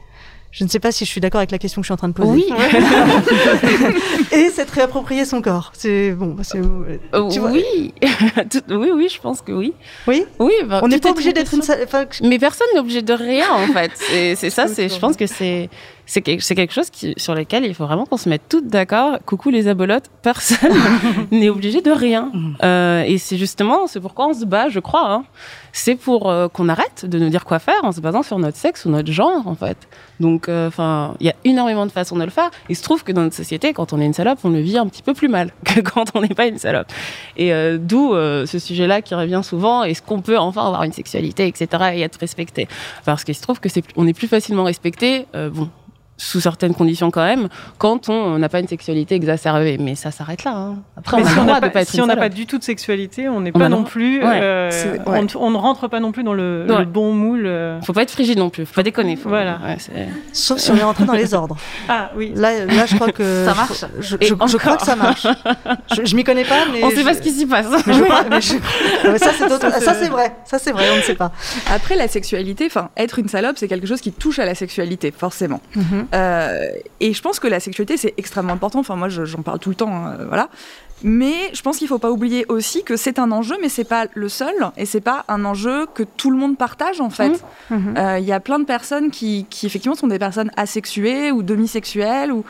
[0.53, 1.97] je ne sais pas si je suis d'accord avec la question que je suis en
[1.97, 2.31] train de poser.
[2.31, 2.45] Oui.
[4.33, 5.73] et s'être réapproprié son corps.
[5.77, 6.37] C'est bon.
[6.43, 7.95] c'est- Euh, tu vois- oui.
[8.69, 9.73] Oui, oui, je pense que oui.
[10.07, 10.25] Oui.
[10.39, 10.53] Oui.
[10.67, 11.61] bah, On n'est pas obligé d'être une.
[11.61, 13.93] enfin, Mais personne n'est obligé de rien en fait.
[14.37, 14.67] C'est ça.
[14.69, 14.89] C'est.
[14.89, 15.69] Je pense que c'est
[16.11, 19.19] c'est quelque, chose qui, sur lequel il faut vraiment qu'on se mette toutes d'accord.
[19.27, 20.75] Coucou les abolotes, personne
[21.31, 22.33] n'est obligé de rien.
[22.65, 25.09] Euh, et c'est justement, c'est pourquoi on se bat, je crois.
[25.09, 25.25] Hein.
[25.73, 28.57] C'est pour euh, qu'on arrête de nous dire quoi faire en se basant sur notre
[28.57, 29.77] sexe ou notre genre, en fait.
[30.19, 32.51] Donc, euh, enfin, il y a énormément de façons de le faire.
[32.69, 34.79] Il se trouve que dans notre société, quand on est une salope, on le vit
[34.79, 36.89] un petit peu plus mal que quand on n'est pas une salope.
[37.37, 39.85] Et d'où ce sujet-là qui revient souvent.
[39.85, 42.67] Est-ce qu'on peut enfin avoir une sexualité, etc., et être respecté?
[43.05, 45.27] Parce qu'il se trouve que c'est, on est plus facilement respecté.
[45.53, 45.69] bon.
[46.23, 49.79] Sous certaines conditions quand même, quand on n'a pas une sexualité exacerbée.
[49.81, 50.53] Mais ça s'arrête là.
[50.55, 50.77] hein.
[50.99, 52.25] Après, Mais on a si on n'a pas, pas être si une on n'a salope.
[52.31, 54.19] pas du tout de sexualité, on n'est pas non plus.
[54.23, 54.39] Ouais.
[54.43, 54.71] euh,
[55.07, 57.47] on, ne rentre pas non plus dans le, bon moule.
[57.47, 57.81] euh.
[57.81, 58.67] Faut pas être frigide non plus.
[58.67, 59.17] Faut pas déconner.
[59.17, 59.59] Faut- Voilà.
[60.35, 61.57] Sauf si on est rentré dans les ordres.
[61.89, 62.33] Ah oui.
[62.35, 63.45] Là, là je crois que.
[63.47, 63.85] Ça marche.
[64.01, 65.27] Je, Et je- je crois que ça marche.
[65.97, 66.85] Je, je m'y connais pas, mais.
[66.85, 67.67] On sait je- pas ce qui s'y passe.
[67.87, 70.35] Mais je crois- mais je- Non, mais ça, c'est d'autres- Ça, ça, c'est- c'est vrai.
[70.45, 71.33] Ça, c'est vrai, on ne sait pas.
[71.73, 75.13] Après, la sexualité, enfin, être une salope, c'est quelque chose qui touche à la sexualité,
[75.17, 75.61] forcément.
[75.77, 76.07] Mhm.
[76.15, 76.71] Euh,
[77.01, 78.81] et je pense que la sexualité, c'est extrêmement important.
[78.81, 80.49] Enfin, moi, je- j'en parle tout le temps, hein, voilà.
[81.03, 84.05] Mais je pense qu'il faut pas oublier aussi que c'est un enjeu, mais c'est pas
[84.15, 87.43] le seul, et c'est pas un enjeu que tout le monde partage en fait.
[87.71, 87.95] Mhm.
[87.97, 91.43] Euh, Il y a plein de personnes qui, qui, effectivement sont des personnes asexuées ou
[91.43, 92.45] demisexuelles, ou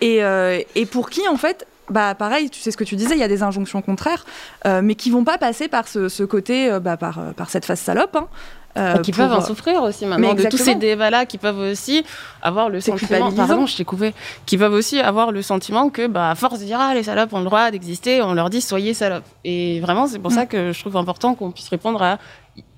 [0.00, 1.66] et, euh, et pour qui en fait.
[1.90, 4.26] Bah pareil, tu sais ce que tu disais, il y a des injonctions contraires,
[4.66, 7.64] euh, mais qui vont pas passer par ce, ce côté, euh, bah, par, par cette
[7.64, 8.14] phase salope.
[8.14, 8.28] hein,
[8.76, 12.04] euh, qui pour- peuvent en souffrir aussi maintenant, de tous ces débats-là, qui peuvent aussi
[12.42, 14.14] avoir le sentiment, pardon, je t'ai coupé,
[14.46, 17.32] qui peuvent aussi avoir le sentiment que, bah, à force de dire, ah, les salopes
[17.32, 19.24] ont le droit d'exister, on leur dit, soyez salopes.
[19.44, 22.18] Et vraiment, c'est pour ça que je trouve important qu'on puisse répondre à,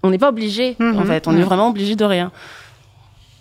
[0.02, 1.06] on n'est pas obligé, en Mhm.
[1.06, 2.30] fait, on est vraiment obligé de rien.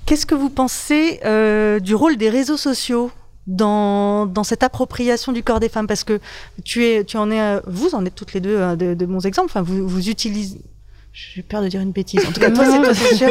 [0.05, 3.11] Qu'est-ce que vous pensez euh, du rôle des réseaux sociaux
[3.45, 5.85] dans, dans cette appropriation du corps des femmes?
[5.87, 6.19] Parce que
[6.65, 9.05] tu, es, tu en es, euh, vous en êtes toutes les deux euh, de, de
[9.05, 9.49] bons exemples.
[9.51, 10.61] Enfin, vous, vous utilisez.
[11.11, 12.23] J'ai peur de dire une bêtise.
[12.25, 13.29] En tout cas, toi, c'est toi, c'est sûr.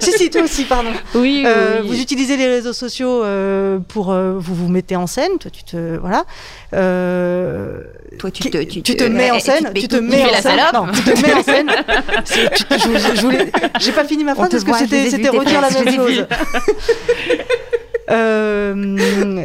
[0.00, 0.90] si, si, toi aussi, pardon.
[1.14, 1.88] Oui, oui, Euh, oui.
[1.88, 5.38] Vous utilisez les réseaux sociaux euh, pour euh, vous vous mettez en scène.
[5.40, 6.24] Toi, tu te voilà.
[6.74, 7.80] Euh,
[8.18, 9.70] Toi, tu te- tu tu te- mets en tu te scène.
[9.74, 10.58] Tu te mets en la scène.
[10.58, 10.72] salope.
[10.86, 11.70] Non, tu te mets en scène.
[12.26, 15.94] Je- je voulais- J'ai pas fini ma phrase parce que c'était c'était redire la même
[15.94, 16.26] chose.
[18.10, 19.44] Euh,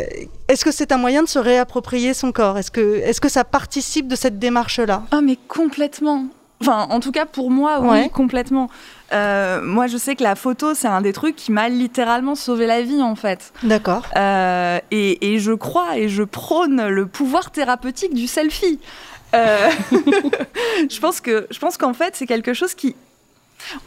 [0.49, 2.57] Est-ce que c'est un moyen de se réapproprier son corps?
[2.57, 5.03] Est-ce que, est que ça participe de cette démarche-là?
[5.11, 6.25] Ah mais complètement.
[6.61, 8.09] Enfin, en tout cas pour moi, oui, Ouais.
[8.09, 8.69] complètement.
[9.13, 12.67] Euh, moi, je sais que la photo, c'est un des trucs qui m'a littéralement sauvé
[12.67, 13.53] la vie, en fait.
[13.63, 14.03] D'accord.
[14.17, 18.79] Euh, et, et je crois et je prône le pouvoir thérapeutique du selfie.
[19.35, 19.69] Euh,
[20.89, 22.95] je pense que, je pense qu'en fait, c'est quelque chose qui,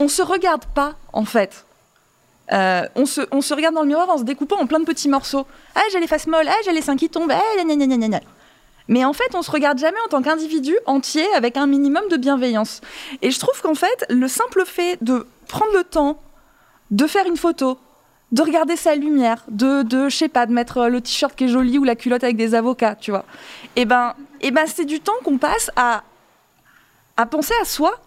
[0.00, 1.66] on se regarde pas, en fait.
[2.52, 4.84] Euh, on, se, on se regarde dans le miroir en se découpant en plein de
[4.84, 5.46] petits morceaux.
[5.74, 7.96] Ah, j'ai les faces molles, ah, j'ai les seins qui tombent, ah, gna, gna, gna,
[7.96, 8.20] gna, gna.
[8.88, 12.16] Mais en fait, on se regarde jamais en tant qu'individu entier avec un minimum de
[12.16, 12.80] bienveillance.
[13.22, 16.20] Et je trouve qu'en fait, le simple fait de prendre le temps
[16.90, 17.78] de faire une photo,
[18.32, 21.44] de regarder sa lumière, de, de je sais pas, de mettre euh, le t-shirt qui
[21.44, 23.24] est joli ou la culotte avec des avocats, tu vois.
[23.76, 26.04] Et ben, et ben c'est du temps qu'on passe à,
[27.16, 27.98] à penser à soi.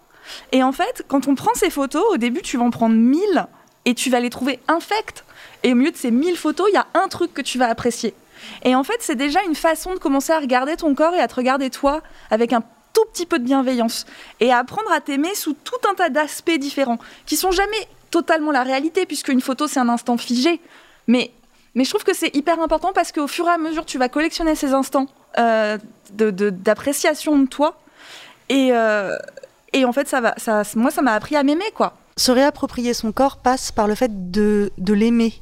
[0.52, 3.48] Et en fait, quand on prend ces photos, au début, tu vas en prendre 1000
[3.86, 5.24] et tu vas les trouver infectes.
[5.64, 7.68] Et au milieu de ces 1000 photos, il y a un truc que tu vas
[7.68, 8.14] apprécier.
[8.64, 11.28] Et en fait, c'est déjà une façon de commencer à regarder ton corps et à
[11.28, 12.62] te regarder toi avec un
[12.96, 14.06] tout petit peu de bienveillance
[14.40, 18.52] et à apprendre à t'aimer sous tout un tas d'aspects différents qui sont jamais totalement
[18.52, 20.62] la réalité puisque une photo c'est un instant figé.
[21.08, 21.32] Mais
[21.76, 24.08] mais je trouve que c'est hyper important parce qu'au fur et à mesure tu vas
[24.08, 25.78] collectionner ces instants euh,
[26.14, 27.78] d'appréciation de, toi
[28.48, 29.18] et euh,
[29.74, 31.98] et en fait ça va ça moi ça m'a appris à m'aimer quoi.
[32.16, 35.42] Se réapproprier son corps passe par le fait de l'aimer,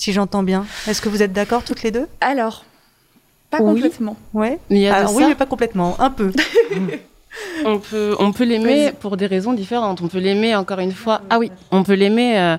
[0.00, 0.64] si j'entends bien.
[0.88, 2.08] Est-ce que vous êtes d'accord toutes les deux?
[2.22, 2.64] Alors,
[3.50, 3.74] pas Oui.
[3.74, 4.16] complètement.
[4.32, 4.58] Ouais.
[4.70, 6.32] Il y a de Alors oui, mais pas complètement, un peu.
[7.64, 10.00] On peut, on peut l'aimer pour des raisons différentes.
[10.02, 11.20] On peut l'aimer, encore une fois.
[11.30, 12.56] Ah oui, on peut l'aimer euh,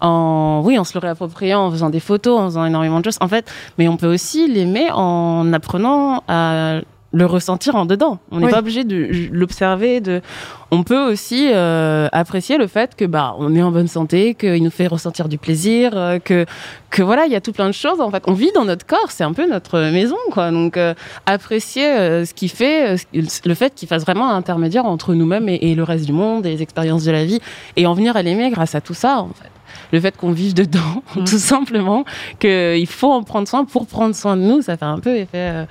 [0.00, 3.18] en, oui, en se le réappropriant, en faisant des photos, en faisant énormément de choses.
[3.20, 8.18] En fait, mais on peut aussi l'aimer en apprenant à le ressentir en dedans.
[8.30, 8.50] On n'est Oui.
[8.50, 10.00] pas obligé de l'observer.
[10.00, 10.22] De...
[10.70, 14.62] On peut aussi euh, apprécier le fait que bah on est en bonne santé, qu'il
[14.62, 16.46] nous fait ressentir du plaisir, euh, que
[16.88, 18.00] que voilà, il y a tout plein de choses.
[18.00, 20.50] En fait, on vit dans notre corps, c'est un peu notre maison, quoi.
[20.50, 20.94] Donc euh,
[21.26, 21.84] apprécier
[22.24, 25.82] ce qui fait, le fait qu'il fasse vraiment un intermédiaire entre nous-mêmes et, et le
[25.82, 27.40] reste du monde, et les expériences de la vie,
[27.76, 29.51] et en venir à l'aimer grâce à tout ça, en fait.
[29.92, 32.04] Le fait qu'on vive dedans, tout simplement,
[32.38, 35.28] qu'il faut en prendre soin pour prendre soin de nous, ça fait un peu effet.
[35.34, 35.64] euh,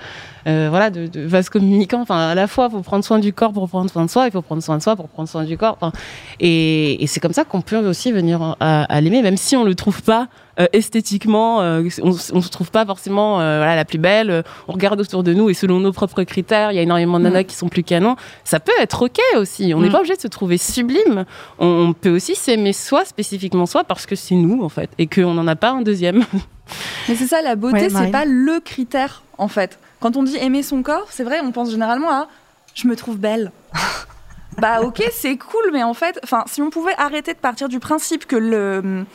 [0.47, 2.01] euh, voilà, de, de vase communicant.
[2.01, 4.25] Enfin, à la fois, il faut prendre soin du corps pour prendre soin de soi,
[4.25, 5.77] il faut prendre soin de soi pour prendre soin du corps.
[5.79, 5.91] Enfin,
[6.39, 9.63] et, et c'est comme ça qu'on peut aussi venir à, à l'aimer, même si on
[9.63, 10.29] le trouve pas
[10.73, 14.29] esthétiquement, euh, on, on se trouve pas forcément euh, voilà, la plus belle.
[14.29, 17.19] euh, On regarde autour de nous et selon nos propres critères, il y a énormément
[17.19, 18.15] de nanas qui sont plus canons.
[18.43, 19.73] Ça peut être ok aussi.
[19.75, 19.91] On n'est Mm.
[19.91, 21.25] pas obligé de se trouver sublime.
[21.59, 25.07] On, on peut aussi s'aimer soi spécifiquement soi parce que c'est nous en fait et
[25.07, 26.23] qu'on n'en a pas un deuxième.
[27.09, 29.77] Mais c'est ça, la beauté, Ouais, c'est pas le critère, en fait.
[29.99, 32.27] Quand on dit aimer son corps, c'est vrai, on pense généralement à
[32.73, 33.51] je me trouve belle.
[34.57, 37.79] bah ok, c'est cool, mais en fait, enfin, si on pouvait arrêter de partir du
[37.79, 39.05] principe que le,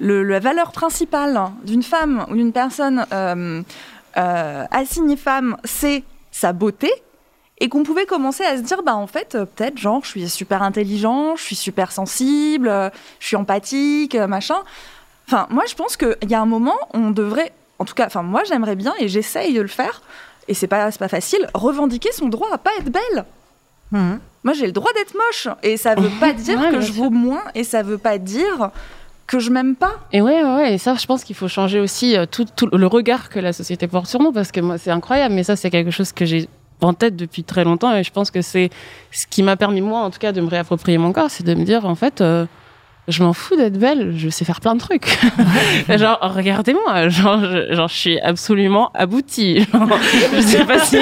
[0.00, 3.62] le- la valeur principale d'une femme ou d'une personne euh,
[4.16, 6.90] euh, assignée femme, c'est sa beauté,
[7.60, 10.62] et qu'on pouvait commencer à se dire, bah en fait, peut-être, genre, je suis super
[10.62, 12.70] intelligent, je suis super sensible,
[13.18, 14.58] je suis empathique, machin.
[15.26, 18.22] Enfin, moi, je pense qu'il y a un moment, on devrait, en tout cas, enfin,
[18.22, 20.02] moi, j'aimerais bien, et j'essaye de le faire,
[20.46, 23.24] et c'est pas, pas facile, revendiquer son droit à pas être belle.
[23.90, 27.10] Moi, j'ai le droit d'être moche, et ça veut pas dire Ouais, que je vaux
[27.10, 28.70] moins, et ça veut pas dire
[29.28, 29.92] que je m'aime pas.
[30.12, 32.86] Et ouais, ouais, et ça, je pense qu'il faut changer aussi euh, tout, tout le
[32.86, 35.70] regard que la société porte sur nous, parce que moi, c'est incroyable, mais ça, c'est
[35.70, 36.48] quelque chose que j'ai
[36.80, 38.70] en tête depuis très longtemps, et je pense que c'est
[39.12, 41.54] ce qui m'a permis, moi, en tout cas, de me réapproprier mon corps, c'est de
[41.54, 42.46] me dire, en fait, euh,
[43.08, 45.18] je m'en fous d'être belle, je sais faire plein de trucs.
[45.88, 49.66] genre, regardez-moi, genre, je, genre, je suis absolument aboutie.
[49.72, 49.98] Genre,
[50.34, 50.98] je sais pas si,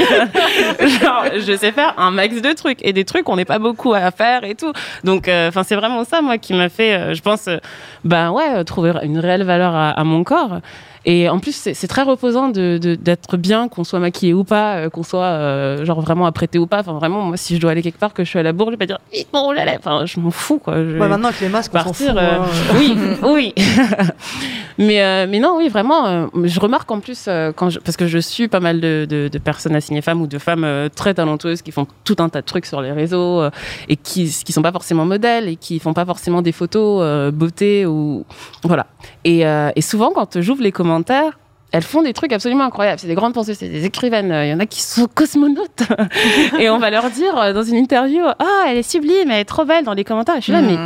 [1.01, 3.93] genre, je sais faire un max de trucs et des trucs, on n'est pas beaucoup
[3.95, 4.73] à faire et tout.
[5.05, 7.57] Donc, euh, enfin, c'est vraiment ça, moi, qui m'a fait, euh, je pense, euh,
[8.05, 10.61] ben ouais, euh, trouver une réelle valeur à, à mon corps.
[11.09, 14.75] Et en plus, c'est très reposant de- de- d'être bien, qu'on soit maquillé ou pas,
[14.79, 16.81] euh, qu'on soit euh, genre vraiment apprêté ou pas.
[16.81, 18.69] Enfin, vraiment, moi, si je dois aller quelque part, que je suis à la bourre,
[18.69, 18.99] je vais pas dire,
[19.33, 19.75] bon, là, là.
[19.79, 20.75] Enfin, je m'en fous, quoi.
[20.79, 22.47] Je Ouais, maintenant, avec les masques, on s'en euh, hein.
[22.79, 23.55] Oui, oui.
[24.79, 26.07] mais, euh, mais non, oui, vraiment.
[26.07, 29.29] euh, je remarque en plus, quand je- parce que je suis pas mal de, de-
[29.29, 32.47] de personnes assignées femmes ou de femmes très talentueuses qui font tout un tas de
[32.47, 33.43] trucs sur les réseaux
[33.89, 37.87] et qui, qui sont pas forcément modèles et qui font pas forcément des photos beauté
[37.87, 38.25] ou.
[38.63, 38.87] Voilà.
[39.25, 41.39] Et, et souvent, quand j'ouvre les commentaires,
[41.73, 43.01] elles font des trucs absolument incroyables.
[43.01, 44.33] C'est des grandes penseuses, c'est des écrivaines.
[44.45, 45.83] Il y en a qui sont cosmonautes.
[46.61, 49.65] et on va leur dire dans une interview Ah, elle est sublime, elle est trop
[49.65, 50.37] belle dans les commentaires.
[50.37, 50.77] Et je suis là, mais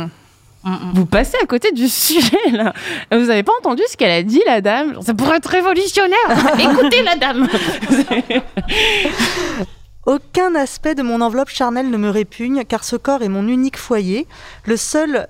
[0.93, 2.73] vous passez à côté du sujet là.
[3.11, 5.01] Vous avez pas entendu ce qu'elle a dit la dame?
[5.01, 6.17] Ça pourrait être révolutionnaire.
[6.59, 7.47] Écoutez la dame.
[10.05, 13.77] Aucun aspect de mon enveloppe charnelle ne me répugne, car ce corps est mon unique
[13.77, 14.25] foyer,
[14.65, 15.27] le seul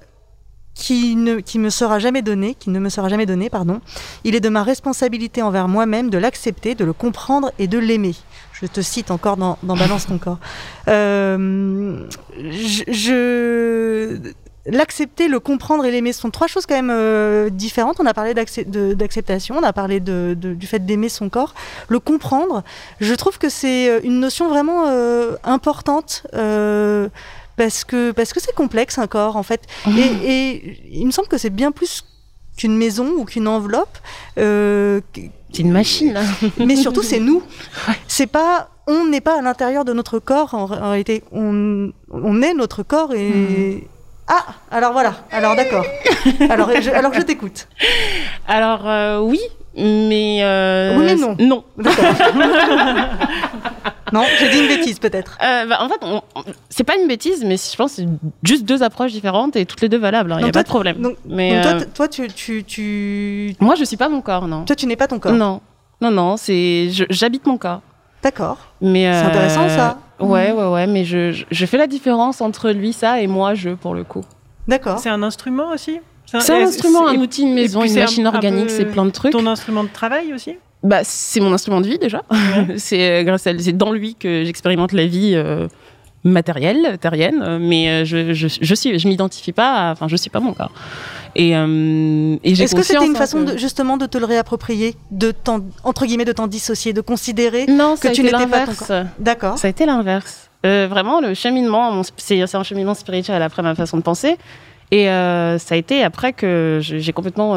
[0.74, 3.82] qui ne qui me sera jamais donné, qui ne me sera jamais donné, pardon.
[4.24, 8.15] Il est de ma responsabilité envers moi-même de l'accepter, de le comprendre et de l'aimer.
[8.54, 10.39] Je te cite encore dans, dans Balance ton corps.
[10.88, 14.17] Euh, je, je-
[14.65, 16.13] l'accepter, le comprendre et l'aimer.
[16.13, 18.00] Sont trois choses quand même euh, différentes.
[18.00, 21.54] On a parlé d'acceptation, on a parlé de- de- du fait d'aimer son corps.
[21.88, 22.63] Le comprendre,
[23.00, 26.24] je trouve que c'est euh, une notion vraiment euh, importante.
[26.34, 27.10] euh,
[27.58, 29.62] parce que parce que c'est complexe un corps en fait.
[29.88, 32.04] Et, et il me semble que c'est bien plus
[32.58, 33.97] qu'une maison ou qu'une enveloppe
[35.54, 36.17] c'est une machine
[36.58, 37.43] mais surtout c'est nous.
[38.08, 40.54] C'est pas on n'est pas à l'intérieur de notre corps.
[40.54, 43.88] En, en réalité on, on est notre corps et
[44.34, 45.86] ah alors voilà alors d'accord
[46.50, 47.67] alors je, alors je t'écoute
[48.48, 49.39] Alors euh, oui,
[49.76, 51.36] mais euh, Oui, mais non.
[51.39, 51.63] Non.
[54.13, 55.38] non, j'ai dit une bêtise peut-être.
[55.41, 58.08] Euh, bah, en fait, on- on- c'est pas une bêtise, mais je pense que c'est
[58.44, 60.36] juste deux approches différentes et toutes les deux valables.
[60.39, 60.98] Il n'y a pas de problème.
[61.02, 64.65] donc- mais donc toi, toi, tu, tu, tu moi, je suis pas mon corps, non.
[64.65, 65.62] toi tu n'es pas ton corps Non,
[66.02, 66.36] non, non.
[66.38, 67.82] C'est je- j'habite mon corps.
[68.24, 69.98] d'accord Mais C'est intéressant, ça.
[70.22, 70.88] Ouais, ouais, ouais.
[70.88, 74.04] Mais je, je, je fais la différence entre lui, ça, et moi, je, pour le
[74.04, 74.24] coup.
[74.68, 76.00] d'accord C'est un instrument aussi?
[76.26, 79.34] C'est un instrument, un outil, une maison, une machine un organique, c'est plein de trucs.
[79.34, 80.56] Ton instrument de travail aussi?
[80.84, 82.24] Bah, c'est mon instrument de vie déjà.
[82.78, 85.68] c'est euh, grâce à c'est dans lui que j'expérimente la vie euh,
[86.24, 87.42] matérielle, terrienne.
[87.44, 89.92] euh, Mais euh, je je je suis je m'identifie pas.
[89.92, 90.72] Enfin, je suis pas mon corps.
[91.36, 94.18] Et euh, et j'ai Est-ce que c'était une hein, façon que- de, justement de te
[94.18, 98.48] le réapproprier, de t'en, entre guillemets de t'en dissocier, de considérer Non, que tu n'étais
[98.48, 98.66] pas
[99.20, 99.58] D'accord.
[99.58, 100.50] Ça a été l'inverse.
[100.66, 104.38] Euh, vraiment, le cheminement, c'est un cheminement spirituel après ma façon de penser.
[104.92, 107.56] Et euh, ça a été après que j'ai complètement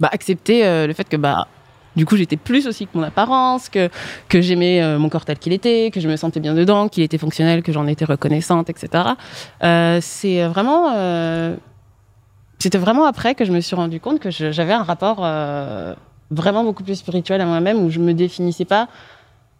[0.00, 1.48] bah, accepté le fait que bah,
[1.96, 3.88] du coup j'étais plus aussi que mon apparence, que,
[4.28, 7.02] que j'aimais euh, mon corps tel qu'il était, que je me sentais bien dedans, qu'il
[7.02, 9.04] était fonctionnel, que j'en étais reconnaissante, etc.
[9.62, 10.92] Euh, c'est vraiment.
[10.94, 11.56] euh,
[12.58, 15.18] c'était vraiment après que je me suis rendu compte que j'avais un rapport
[16.30, 18.88] vraiment beaucoup plus spirituel à moi-même où je me définissais pas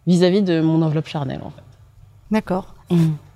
[0.07, 1.63] vis-à-vis de mon enveloppe charnelle en fait.
[2.31, 2.75] D'accord.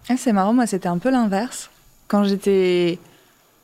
[0.09, 1.71] Ah, c'est marrant, moi c'était un peu l'inverse.
[2.07, 2.99] Quand j'étais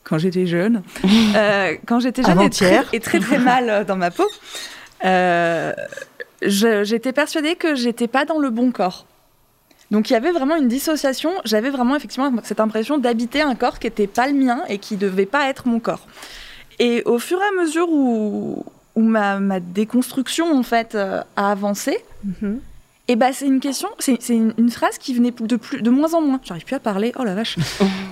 [0.03, 0.83] quand j'étais jeune,
[1.35, 4.27] euh, quand j'étais jeune et très, et très très mal dans ma peau,
[5.03, 5.73] euh,
[6.41, 9.05] j'étais persuadée que j'étais pas dans le bon corps.
[9.91, 11.31] Donc il y avait vraiment une dissociation.
[11.45, 14.97] J'avais vraiment effectivement cette impression d'habiter un corps qui n'était pas le mien et qui
[14.97, 16.07] devait pas être mon corps.
[16.79, 21.51] Et au fur et à mesure où, où ma, ma déconstruction en fait euh, a
[21.51, 22.03] avancé,
[23.07, 26.13] et bah c'est une question, c'est une, une phrase qui venait de plus, de moins
[26.15, 26.41] en moins.
[26.43, 27.11] J'arrive plus à parler.
[27.17, 27.57] Oh la vache.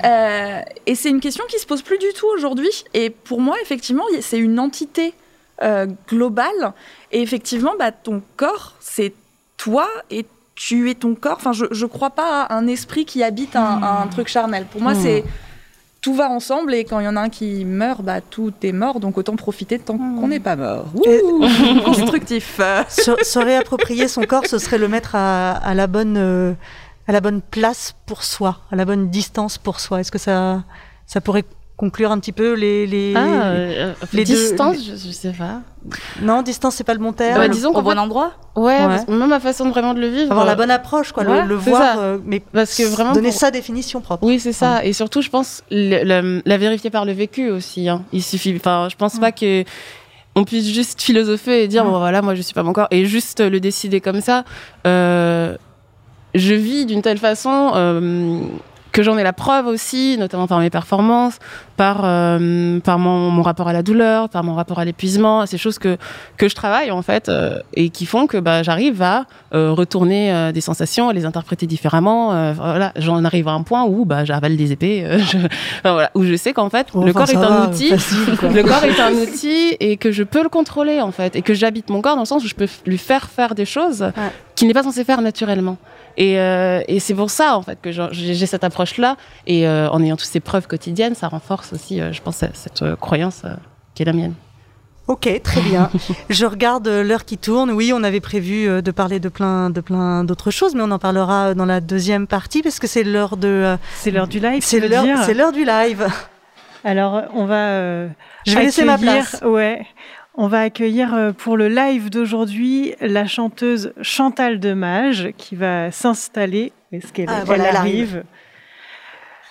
[0.06, 2.84] Euh, et c'est une question qui se pose plus du tout aujourd'hui.
[2.94, 5.14] Et pour moi, effectivement, c'est une entité
[5.62, 6.74] euh, globale.
[7.12, 9.14] Et effectivement, bah, ton corps, c'est
[9.58, 11.38] toi et tu es ton corps.
[11.38, 14.66] Enfin, je, je crois pas à un esprit qui habite un, un truc charnel.
[14.66, 15.02] Pour moi, Hmm.
[15.02, 15.24] c'est
[16.02, 18.74] tout va ensemble et quand il y en a un qui meurt, bah, tout est
[18.74, 19.00] mort.
[19.00, 20.88] Donc autant profiter tant qu'on n'est pas mort.
[20.96, 21.46] Ouh,
[21.86, 22.60] constructif.
[22.90, 26.54] se, se réapproprier son corps, ce serait le mettre à, à la bonne, euh,
[27.08, 30.02] à la bonne place pour soi, à la bonne distance pour soi.
[30.02, 30.64] Est-ce que ça,
[31.08, 31.46] ça pourrait
[31.76, 35.62] conclure un petit peu les, les, Ah, euh, les deux- distance, je, je sais pas.
[36.22, 37.38] Non, distance, c'est pas le bon terme.
[37.38, 38.88] Bah, disons au bon endroit Ouais, Ouais.
[38.88, 40.32] parce ma façon de vraiment de le vivre.
[40.32, 42.00] Avoir la euh, bonne approche, quoi, le- ouais, le, c'est voir, ça.
[42.00, 44.24] euh, mais Parce que vraiment donner pour- sa définition propre.
[44.26, 44.86] Oui, c'est ça.
[44.86, 47.90] Et surtout, je pense le- le- la vérifier par le vécu aussi.
[47.90, 48.04] hein.
[48.14, 48.54] Il suffit.
[48.56, 49.64] Enfin, je pense pas que
[50.36, 53.06] on puisse juste philosopher et dire bon voilà, moi je suis pas mon corps et
[53.06, 54.46] juste le décider comme ça.
[54.88, 55.56] Euh,
[56.36, 57.72] je vis d'une telle façon.
[58.94, 61.40] Que j'en ai la preuve aussi, notamment par mes performances,
[61.76, 65.58] par, euh, par mon, mon rapport à la douleur, par mon rapport à l'épuisement, ces
[65.58, 65.98] choses que,
[66.38, 69.26] que je travaille en fait euh, et qui font que bah, j'arrive à
[69.56, 72.54] euh, retourner des sensations, à les interpréter différemment.
[72.54, 75.38] voilà, j'en arrive à un point où bah, j'avale des épées, je-
[75.80, 78.18] enfin, voilà, où je sais qu'en fait Oh, le corps est un va, outil, facile,
[78.54, 81.56] le corps est un outil et que je peux le contrôler en fait et que
[81.56, 84.12] j'habite mon corps dans le sens où je peux lui faire faire des choses
[84.56, 85.78] qu'il n'est pas censé faire naturellement.
[86.16, 90.02] Et, euh, et c'est pour ça en fait que j'ai cette approche-là et euh, en
[90.04, 93.56] ayant toutes ces preuves quotidiennes, ça renforce aussi, euh, je pense, cette- euh, croyance euh,
[93.96, 94.34] qui est la mienne.
[95.08, 95.90] Ok, très bien.
[96.30, 97.72] Je regarde l'heure qui tourne.
[97.72, 101.00] Oui, on avait prévu de parler de plein, de plein d'autres choses, mais on en
[101.00, 103.48] parlera dans la deuxième partie parce que c'est l'heure de.
[103.50, 104.64] euh, C'est l'heure du live.
[104.64, 106.08] C'est l'heure, c'est l'heure du live.
[106.86, 107.56] Alors, on va.
[107.56, 108.08] euh,
[108.48, 109.42] Je vais laisser ma place.
[109.44, 109.86] Ouais.
[110.36, 116.74] On va accueillir euh, pour le live d'aujourd'hui la chanteuse Chantal Demage qui va s'installer.
[116.92, 118.24] Est-ce qu'elle Ah, voilà, arrive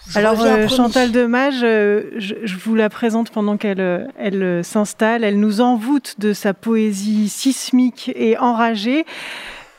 [0.08, 0.66] Je Alors, euh.
[0.66, 5.22] Chantal Demage, euh, je, je vous la présente pendant qu'elle euh, elle s'installe.
[5.22, 9.06] Elle nous envoûte de sa poésie sismique et enragée.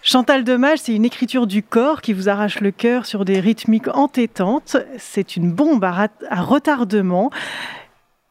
[0.02, 3.88] Chantal Demage, c'est une écriture du corps qui vous arrache le cœur sur des rythmiques
[3.94, 4.78] entêtantes.
[4.98, 6.10] C'est une bombe à
[6.42, 7.30] retardement.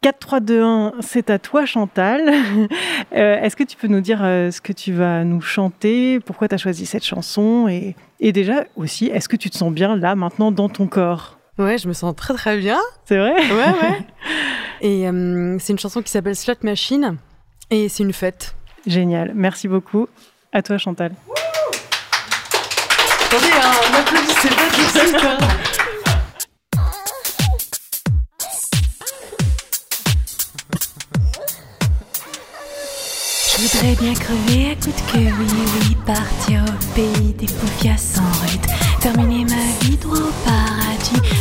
[0.02, 2.32] 4, 3, 2, 1, c'est à toi Chantal.
[3.14, 6.18] Euh, Est-ce que tu peux nous dire euh, ce que tu vas nous chanter?
[6.20, 7.68] Pourquoi tu as choisi cette chanson?
[7.68, 11.38] Et, et déjà aussi, est-ce que tu te sens bien là, maintenant, dans ton corps?
[11.58, 12.78] Ouais, je me sens très très bien.
[13.04, 13.34] C'est vrai?
[13.34, 14.00] Ouais, ouais.
[14.80, 17.16] Et euh, c'est une chanson qui s'appelle Slot Machine.
[17.70, 18.54] Et c'est une fête.
[18.86, 20.08] Génial, merci beaucoup.
[20.52, 21.12] À toi Chantal.
[23.26, 25.12] Attendez, hein, on applaudissez pas tout seul,
[33.62, 35.46] voudrais bien crever à coups de queue, oui,
[35.80, 38.66] oui, partir au pays des poufias sans rude.
[39.00, 40.91] Terminer ma vie droit au paradis,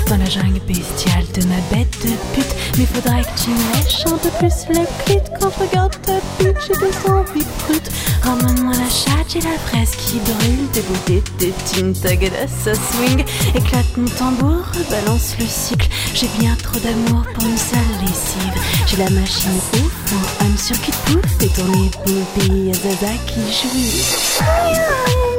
[0.08, 2.56] dans la jungle bestiale de ma bête de pute.
[2.78, 6.58] Mais faudrait que tu lèches un peu plus le clit quand je regarde ta pute,
[6.68, 7.92] j'ai des envies brutes.
[8.24, 13.24] Ramène-moi la chatte, j'ai la fraise qui brûle, beautés de tétines, tagada, ça swing.
[13.56, 15.90] Éclate mon tambour, balance le cycle.
[16.14, 18.62] J'ai bien trop d'amour pour une sale lessive.
[18.88, 23.42] J'ai la machine ouf, un homme sur qui pouf, et tourner Bobby à Zaza qui
[23.52, 25.31] jouit.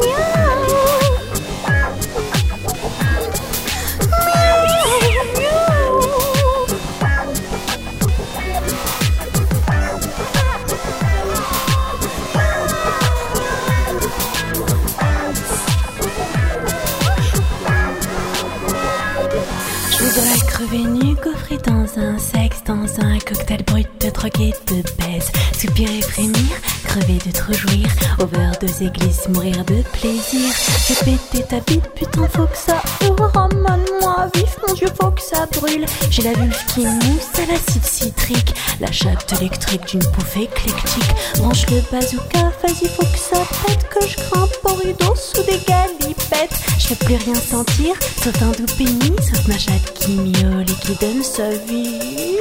[21.67, 25.31] Dans un sexe, dans un cocktail brut de drogue et de baise.
[25.59, 26.51] Soupirer, frémir,
[26.85, 27.89] crever de trop jouir.
[28.19, 30.53] Overdose église, mourir de plaisir.
[30.53, 33.31] Fais péter ta bite, putain, faut que ça ouvre.
[33.35, 35.87] Ramène-moi vif, mon dieu, faut que ça brûle.
[36.11, 38.55] J'ai la vulve qui mousse à l'acide citrique.
[38.81, 41.15] La chatte électrique d'une pouffe éclectique.
[41.39, 43.89] Branche le bazooka, vas-y, faut que ça pète.
[43.89, 46.59] Que je grimpe au rideau sous des galipettes.
[46.83, 50.85] Je veux plus rien sentir, sauf un doux pénis, sauf ma chatte qui miaule et
[50.85, 52.37] qui donne sa vie.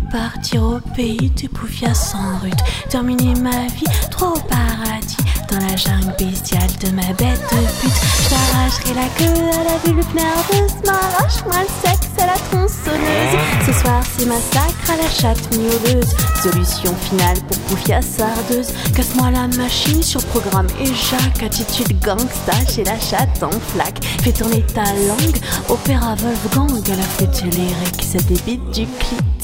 [0.00, 5.16] Partir au pays du Poufia sans rude, terminer ma vie trop paradis
[5.50, 8.00] dans la jungle bestiale de ma bête de pute.
[8.28, 13.66] J'arracherai la queue à la vulve nerveuse, m'arrache-moi le sexe à la tronçonneuse.
[13.66, 16.10] Ce soir, c'est massacre à la chatte miauleuse.
[16.42, 18.72] Solution finale pour Poufia sardeuse.
[18.94, 20.90] Casse-moi la machine sur programme et.
[21.44, 24.04] Attitude gangsta chez la chatte en flaque.
[24.22, 25.36] Fais tourner ta langue,
[25.68, 29.39] opéra Wolfgang à la flûte lyrique, ça débite du clit.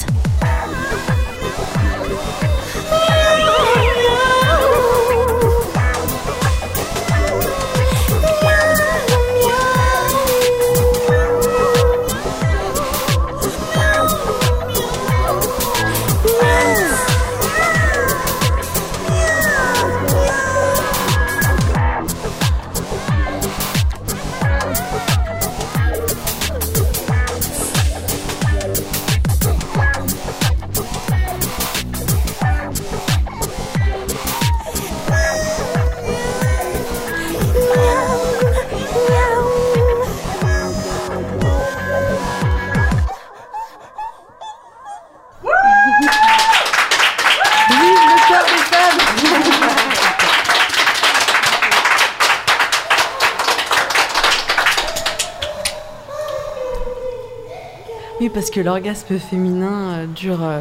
[58.37, 60.61] Parce que l'orgasme féminin euh, dure, euh,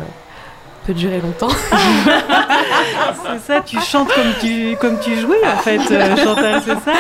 [0.88, 1.50] peut durer longtemps.
[3.26, 6.94] C'est ça, tu chantes comme tu, comme tu jouais en fait, euh, Chantal, c'est ça?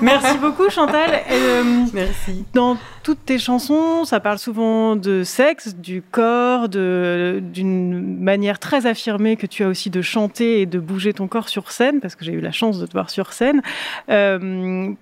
[0.00, 1.10] Merci beaucoup Chantal.
[1.28, 2.44] Euh, Merci.
[2.54, 9.34] Dans toutes tes chansons, ça parle souvent de sexe, du corps, d'une manière très affirmée
[9.34, 12.24] que tu as aussi de chanter et de bouger ton corps sur scène, parce que
[12.24, 13.60] j'ai eu la chance de te voir sur scène.
[14.08, 14.92] Euh,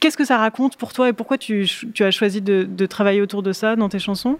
[0.00, 3.20] Qu'est-ce que ça raconte pour toi et pourquoi tu, tu as choisi de, de travailler
[3.22, 4.38] autour de ça dans tes chansons?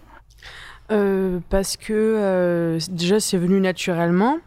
[0.92, 4.38] Euh, parce que euh, déjà c'est venu naturellement.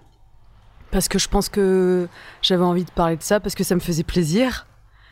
[0.92, 2.08] Parce que je pense que
[2.42, 4.66] j'avais envie de parler de ça parce que ça me faisait plaisir.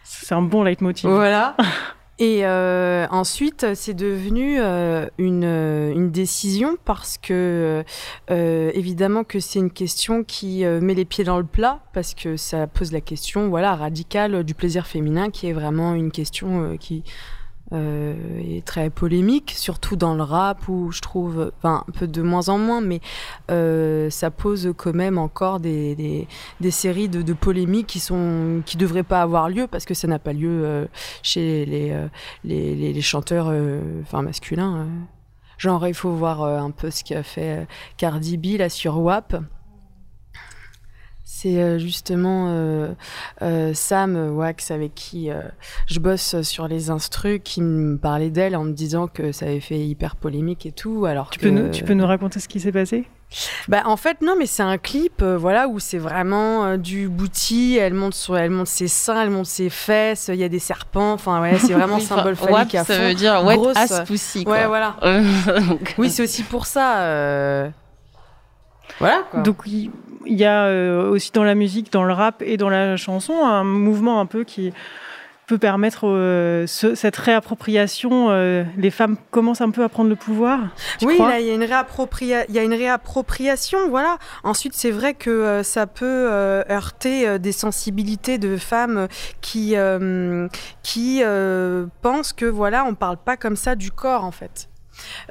[0.04, 1.10] C'est un bon leitmotiv.
[1.10, 1.56] Voilà.
[2.20, 7.84] Et euh, ensuite, c'est devenu euh, une, euh, une décision parce que,
[8.32, 12.16] euh, évidemment, que c'est une question qui euh, met les pieds dans le plat parce
[12.16, 16.64] que ça pose la question, voilà, radicale du plaisir féminin, qui est vraiment une question
[16.64, 17.04] euh, qui
[17.74, 22.22] euh, est très polémique, surtout dans le rap où je trouve, enfin, un peu de
[22.22, 23.02] moins en moins, mais
[23.52, 26.28] euh, ça pose quand même encore des, des,
[26.62, 30.08] des séries de, de polémiques qui sont qui devraient pas avoir lieu parce que ça
[30.08, 30.86] n'a pas lieu euh,
[31.24, 32.08] chez les, euh,
[32.44, 33.52] les, les, les chanteurs
[34.02, 34.78] enfin masculins.
[34.78, 34.86] euh.
[35.58, 39.38] Genre, il faut voir un peu ce qu'a fait Cardi B là sur WAP.
[41.40, 42.88] C'est euh, justement euh,
[43.44, 45.42] euh, Sam Wax avec qui euh,
[45.86, 49.60] je bosse sur les instrus qui me parlait d'elle en me disant que ça avait
[49.60, 51.06] fait hyper polémique et tout.
[51.06, 53.06] Alors Tu que peux, nous, tu peux nous raconter ce qui s'est passé?
[53.68, 57.08] Bah en fait non mais c'est un clip euh, voilà où c'est vraiment euh, du
[57.10, 60.50] booty, elle monte sur elle monte ses seins, elle monte ses fesses, il y a
[60.50, 63.04] des serpents, enfin ouais, c'est vraiment Oui, symbole phallique WAP, à ça fond.
[63.04, 64.10] veut dire wet Grosse, ass
[64.46, 64.96] Ouais, voilà.
[65.70, 67.70] Donc, oui, c'est aussi pour ça euh,
[69.00, 69.42] Voilà quoi.
[69.42, 69.92] Donc il
[70.26, 73.64] y a euh, aussi dans la musique, dans le rap et dans la chanson un
[73.64, 74.74] mouvement un peu qui
[75.46, 78.28] peut permettre euh, ce- cette réappropriation.
[78.32, 80.60] euh, les femmes commencent un peu à prendre le pouvoir.
[81.08, 84.18] oui, là, il y a une réappropria- il y a une réappropriation, voilà.
[84.44, 89.08] Ensuite, c'est vrai que euh, ça peut euh, heurter euh, des sensibilités de femmes
[89.40, 90.50] qui euh,
[90.84, 94.68] qui euh, pensent que voilà, on parle pas comme ça du corps, en fait.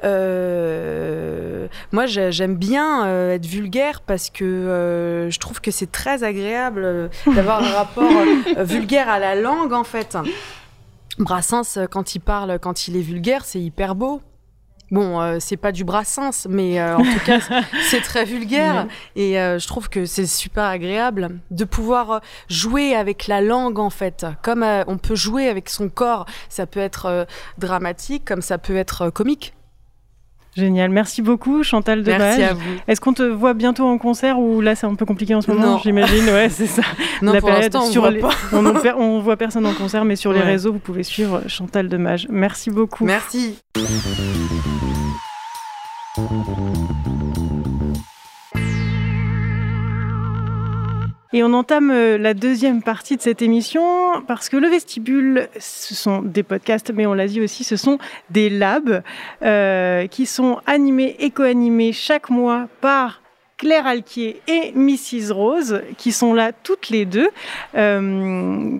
[0.03, 5.91] Euh, moi, j'ai- j'aime bien euh, être vulgaire parce que euh, je trouve que c'est
[5.91, 8.11] très agréable d'avoir un rapport
[8.57, 10.17] vulgaire à la langue, en fait.
[11.19, 14.21] Brassens, quand il parle, quand il est vulgaire, c'est hyper beau.
[14.89, 17.39] Bon, euh, c'est pas du Brassens, mais euh, en tout cas,
[17.89, 18.87] c'est très vulgaire.
[19.17, 23.89] Et euh, je trouve que c'est super agréable de pouvoir jouer avec la langue, en
[23.89, 24.25] fait.
[24.43, 26.25] Comme on peut jouer avec son corps.
[26.47, 29.53] Ça peut être dramatique, comme ça peut être comique.
[30.57, 32.19] Génial, merci beaucoup Chantal Debage.
[32.19, 32.61] Merci à vous.
[32.87, 35.51] Est-ce qu'on te voit bientôt en concert ou là c'est un peu compliqué en ce
[35.51, 35.77] moment.
[35.77, 36.81] J'imagine, ouais, c'est ça.
[37.21, 38.29] Non, pour l'instant, on sur voit les- pas.
[38.53, 38.65] on,
[38.97, 42.27] on voit personne en concert, mais sur les réseaux, vous pouvez suivre Chantal Demage.
[42.29, 43.05] Merci beaucoup.
[43.05, 43.57] Merci.
[51.33, 53.83] Et on entame euh, la deuxième partie de cette émission
[54.27, 57.97] parce que le vestibule, ce sont des podcasts, mais on l'a dit aussi, ce sont
[58.29, 59.03] des labs
[59.43, 63.21] euh, qui sont animés et co-animés chaque mois par
[63.57, 67.29] Claire Alquier et Mrs Rose, qui sont là toutes les deux.
[67.75, 68.77] Euh,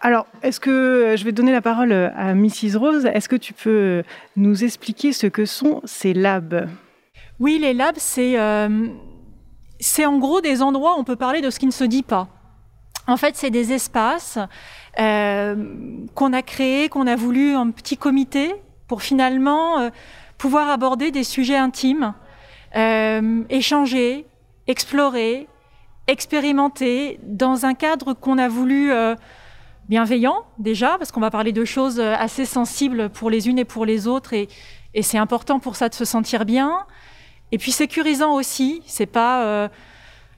[0.00, 2.76] Alors, est-ce que je vais donner la parole à Mrs.
[2.76, 4.04] Rose Est-ce que tu peux
[4.36, 6.68] nous expliquer ce que sont ces labs?
[7.40, 8.36] Oui, les labs, c'est
[9.82, 12.02] c'est en gros des endroits où on peut parler de ce qui ne se dit
[12.02, 12.28] pas.
[13.08, 14.38] En fait, c'est des espaces
[15.00, 15.56] euh,
[16.14, 18.54] qu'on a créés, qu'on a voulu en petit comité
[18.86, 19.90] pour finalement euh,
[20.38, 22.14] pouvoir aborder des sujets intimes,
[22.76, 24.26] euh, échanger,
[24.68, 25.48] explorer,
[26.06, 28.92] expérimenter dans un cadre qu'on a voulu
[29.88, 33.84] bienveillant déjà, parce qu'on va parler de choses assez sensibles pour les unes et pour
[33.84, 34.48] les autres, et,
[34.94, 36.86] et c'est important pour ça de se sentir bien.
[37.52, 39.68] Et puis sécurisant aussi, c'est pas euh,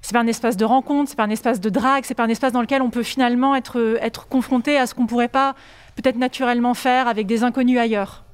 [0.02, 2.28] c'est pas un espace de rencontre, c'est pas un espace de drague, c'est pas un
[2.28, 5.54] espace dans lequel on peut finalement être être confronté à ce qu'on pourrait pas
[5.96, 8.24] peut-être naturellement faire avec des inconnus ailleurs.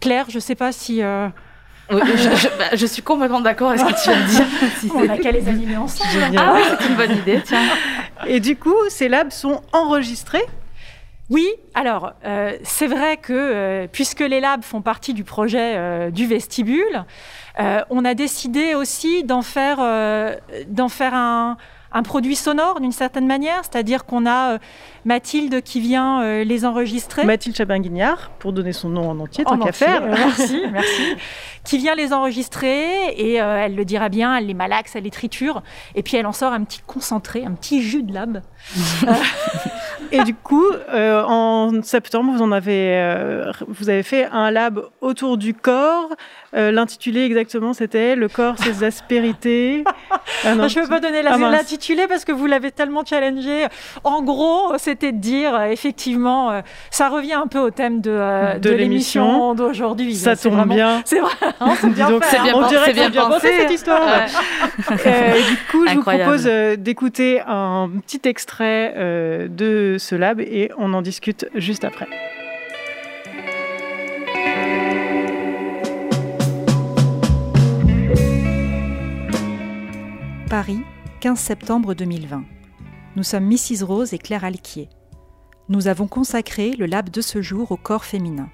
[0.00, 1.28] Claire, je sais pas si euh,
[1.92, 4.46] Oui, je, je- bah, je suis complètement d'accord avec ce que tu viens de dire.
[4.78, 6.10] Si on a qu'à les animer ensemble.
[6.38, 7.62] Ah oui, c'est une bonne idée, tiens.
[8.26, 10.44] Et du coup, ces labs sont enregistrés
[11.30, 16.10] Oui, alors euh, c'est vrai que euh, puisque les labs font partie du projet euh,
[16.10, 17.04] du vestibule,
[17.90, 19.78] on a décidé aussi d'en faire,
[20.68, 21.56] d'en faire un,
[22.04, 24.58] produit sonore d'une certaine manière, c'est-à-dire qu'on a
[25.08, 27.24] Mathilde qui vient euh, les enregistrer.
[27.24, 30.02] Mathilde Chabin-Guignard, pour donner son nom en entier, En tant qu'à faire.
[30.02, 31.02] euh, merci, merci.
[31.64, 35.10] Qui vient les enregistrer et euh, elle le dira bien, elle les malaxe, elle les
[35.10, 35.62] triture
[35.94, 38.42] et puis elle en sort un petit concentré, un petit jus de lab.
[40.10, 45.36] Et du coup, euh, en septembre, vous en avez, vous avez fait un lab autour
[45.36, 46.08] du corps.
[46.54, 49.84] L'intitulé exactement, c'était Le corps, ses aspérités.
[50.44, 53.66] Ah non, je ne peux pas donner Ah l'intitulé parce que vous l'avez tellement challengé.
[54.04, 58.10] En gros, c'était de dire, euh, effectivement, euh, ça revient un peu au thème de,
[58.10, 59.54] euh, De de l'émission.
[59.54, 60.14] d'aujourd'hui.
[60.16, 61.02] Ça vraiment- bien.
[61.04, 61.30] C'est vrai,
[61.60, 62.42] hein, c'est bien donc, fait, c'est hein.
[62.44, 64.00] bien On dirait bien pensé, cette histoire.
[64.02, 64.26] Ouais.
[65.06, 70.16] Euh, et du coup, je vous propose euh, d'écouter un petit extrait euh, de ce
[70.16, 72.06] lab et on en discute juste après.
[80.48, 80.80] Paris,
[81.20, 82.44] 15 septembre 2020.
[83.18, 83.82] Nous sommes Mrs.
[83.82, 84.88] Rose et Claire Alquier.
[85.68, 88.48] Nous avons consacré le lab de ce jour au corps féminin.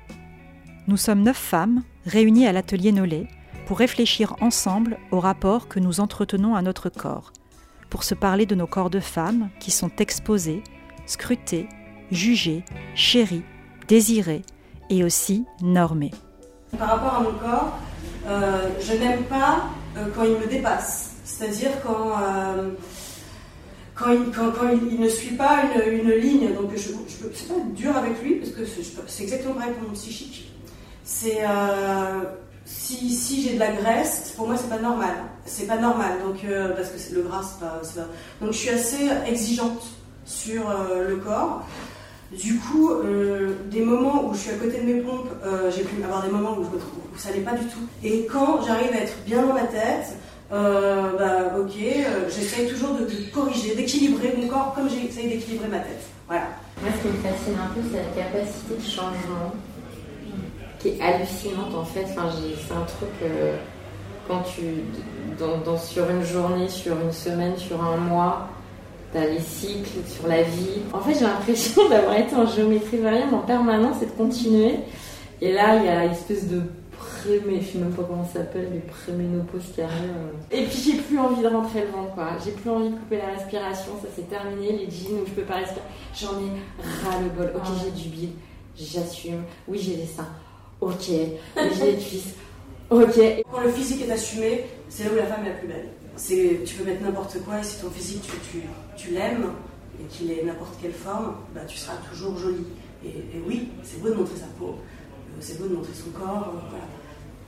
[0.87, 3.29] Nous sommes neuf femmes réunies à l'atelier Nollet
[3.67, 7.31] pour réfléchir ensemble au rapport que nous entretenons à notre corps,
[7.91, 10.63] pour se parler de nos corps de femmes qui sont exposés,
[11.05, 11.69] scrutés,
[12.11, 13.45] jugés, chéris,
[13.87, 14.41] désirés
[14.89, 16.13] et aussi normés.
[16.79, 17.79] Par rapport à mon corps,
[18.27, 19.67] euh, je n'aime pas
[19.99, 21.17] euh, quand il me dépasse.
[21.23, 22.71] C'est-à-dire quand, euh,
[23.95, 24.13] quand,
[24.91, 26.53] il, ne suit pas une, ligne.
[26.55, 29.95] Donc je, je c'est pas dur avec lui, parce que c'est, exactement pareil pour mon
[29.95, 30.53] psychique.
[31.05, 32.23] C'est euh,
[32.65, 35.15] si, j'ai de la graisse, pour moi c'est pas normal.
[35.45, 36.19] C'est pas normal.
[36.25, 38.09] Donc euh, parce que le gras, c'est pas, pas-
[38.45, 39.83] Donc je suis assez exigeante
[40.25, 41.63] sur euh, le corps.
[42.33, 42.91] Du coup,
[43.71, 45.29] des moments où je suis à côté de mes pompes,
[45.71, 47.79] j'ai pu avoir des moments où, où ça n'allait pas du tout.
[48.03, 50.17] Et quand j'arrive à être bien dans ma tête,
[50.53, 55.79] euh, bah ok, euh, j'essaye toujours de, corriger, d'équilibrer mon corps comme j'essaye d'équilibrer ma
[55.79, 56.05] tête.
[56.27, 56.49] Voilà.
[56.83, 59.53] Moi, ce qui me fascine un peu, c'est la capacité de changement
[60.79, 62.05] qui est hallucinante en fait.
[62.11, 63.57] Enfin, c'est un truc euh,
[64.29, 64.63] quand tu,
[65.39, 68.49] dans, sur une journée, sur une semaine, sur un mois,
[69.13, 70.83] t'as les cycles, sur la vie.
[70.93, 74.77] En fait, j'ai l'impression d'avoir été en géométrie variable en permanence et de continuer.
[75.41, 76.63] Et là, il y a l'espèce de
[76.99, 80.11] pré, je sais même pas comment ça s'appelle, les préménopause qui arrive.
[80.11, 80.57] euh.
[80.57, 82.31] Et puis j'ai plus envie de rentrer le ventre, quoi.
[82.45, 84.73] J'ai plus envie de couper la respiration, ça c'est terminé.
[84.73, 85.81] Les jeans où je peux pas respirer,
[86.15, 86.51] j'en ai
[87.05, 87.53] ras le bol.
[87.55, 88.31] Ok, j'ai du bide,
[88.77, 89.43] j'assume.
[89.69, 90.29] Oui, j'ai des seins.
[90.81, 92.35] Ok, j'ai des cuisses.
[92.91, 93.19] Ok.
[93.51, 95.89] Quand le physique est assumé, c'est là où la femme est la plus belle.
[96.17, 98.63] C'est, tu peux mettre n'importe quoi et si ton physique tu, tu,
[98.97, 99.51] tu l'aimes
[100.01, 102.67] et qu'il ait n'importe quelle forme, bah, tu seras toujours jolie.
[103.05, 104.77] Et, et oui, c'est beau de montrer sa peau,
[105.41, 106.77] c'est beau de montrer son corps, euh.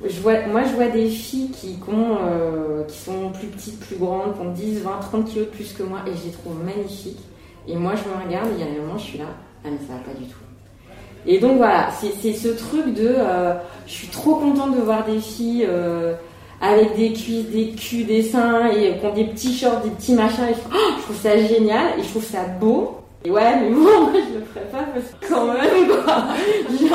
[0.04, 4.34] Je vois, moi, je vois des filles qui, qui euh, sont plus petites, plus grandes,
[4.34, 7.20] qui ont 10, 20, 30 kilos de plus que moi, et je les trouve magnifiques.
[7.66, 9.24] Et moi, je me regarde, et il y a un moment, je suis là,
[9.64, 10.36] ah, mais ça va pas du tout.
[11.26, 13.08] Et donc, voilà, c'est ce truc de.
[13.08, 13.54] euh,
[13.86, 16.14] je suis trop contente de voir des filles euh,
[16.60, 20.14] avec des cuisses, des culs, des seins, et qui ont des petits shorts, des petits
[20.14, 22.98] machins, et je, oh, je trouve ça génial, et je trouve ça beau.
[23.24, 26.26] Et ouais, mais bon, moi, je le ferai pas, parce que quand même, quoi,
[26.78, 26.88] j'ai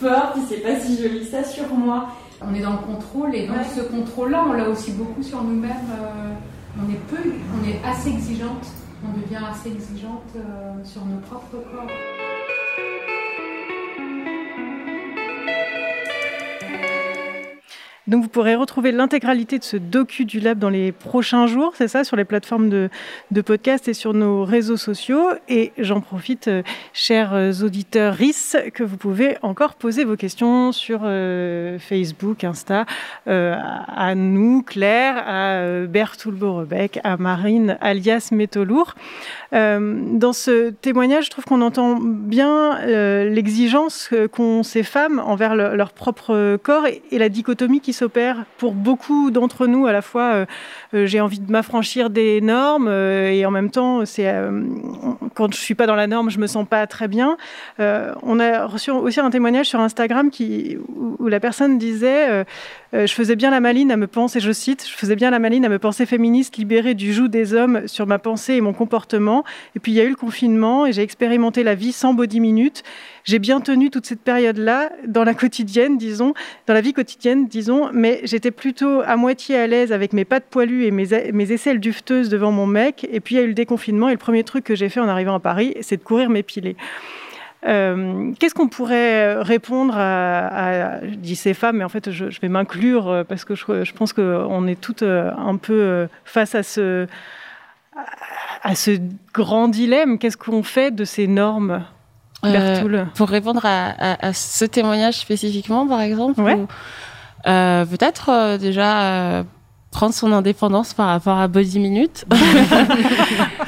[0.00, 2.08] peur, je sais pas si je lis ça sur moi.
[2.40, 5.72] On est dans le contrôle et donc ce contrôle-là, on l'a aussi beaucoup sur nous-mêmes.
[6.00, 6.34] euh,
[6.80, 7.30] on est peu,
[7.60, 8.66] on est assez exigeante,
[9.04, 12.37] on devient assez exigeante euh, sur nos propres corps.
[18.08, 21.88] Donc vous pourrez retrouver l'intégralité de ce docu du lab dans les prochains jours, c'est
[21.88, 22.88] ça, sur les plateformes de,
[23.42, 25.28] podcast et sur nos réseaux sociaux.
[25.50, 26.62] Et j'en profite, euh,
[26.94, 32.86] chers auditeurs RIS, que vous pouvez encore poser vos questions sur euh, Facebook, Insta,
[33.28, 33.54] euh,
[33.88, 38.94] à nous, Claire, à euh, Bertoul Borebec, à Marine, alias Métolour.
[39.52, 42.78] Dans ce témoignage, je trouve qu'on entend bien
[43.24, 48.44] l'exigence qu'ont ces femmes envers le- leur propre corps et, et la dichotomie qui s'opère
[48.58, 49.86] pour beaucoup d'entre nous.
[49.86, 50.46] À la fois, euh,
[50.94, 54.32] euh, j'ai envie de m'affranchir des normes euh, et en même temps, c'est
[55.34, 57.36] quand je suis pas dans la norme, je me sens pas très bien.
[57.78, 62.44] On a reçu aussi un témoignage sur Instagram qui, où, la personne disait
[62.92, 65.64] Je faisais bien la maline à me penser, je cite, je faisais bien la maline
[65.64, 69.44] à me penser féministe, libérée du joug des hommes sur ma pensée et mon comportement.
[69.76, 72.40] Et puis il y a eu le confinement et j'ai expérimenté la vie sans body
[72.40, 72.82] minute.
[73.24, 76.32] J'ai bien tenu toute cette période-là dans la quotidienne, disons,
[76.66, 80.46] dans la vie quotidienne, disons, mais j'étais plutôt à moitié à l'aise avec mes pattes
[80.50, 83.06] poilues et mes, mes aisselles dufteuses devant mon mec.
[83.12, 85.00] Et puis il y a eu le déconfinement et le premier truc que j'ai fait
[85.00, 86.76] en arrivant à Paris, c'est de courir m'épiler.
[87.66, 90.46] Euh, Qu'est-ce qu'on pourrait répondre à,
[90.98, 93.54] à- je dis ces femmes, mais en fait je, je vais m'inclure euh, parce que
[93.56, 97.06] je, je pense qu'on est toutes euh, un peu euh, face à ce,
[98.62, 98.92] à ce
[99.34, 100.18] grand dilemme.
[100.18, 101.82] Qu'est-ce qu'on fait de ces normes
[102.44, 102.76] Euh,
[103.16, 106.68] pour répondre à, à- à ce témoignage spécifiquement, par exemple, ou,
[107.46, 109.42] euh, peut-être euh, déjà euh,
[109.90, 112.24] prendre son indépendance par rapport à Body Minute.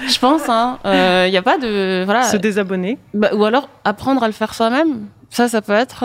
[0.09, 0.79] Je pense, hein.
[0.85, 2.25] Il n'y a pas de voilà.
[2.25, 2.99] Se désabonner.
[3.14, 5.07] Bah, ou alors apprendre à le faire soi-même.
[5.31, 6.05] Ça, ça peut être.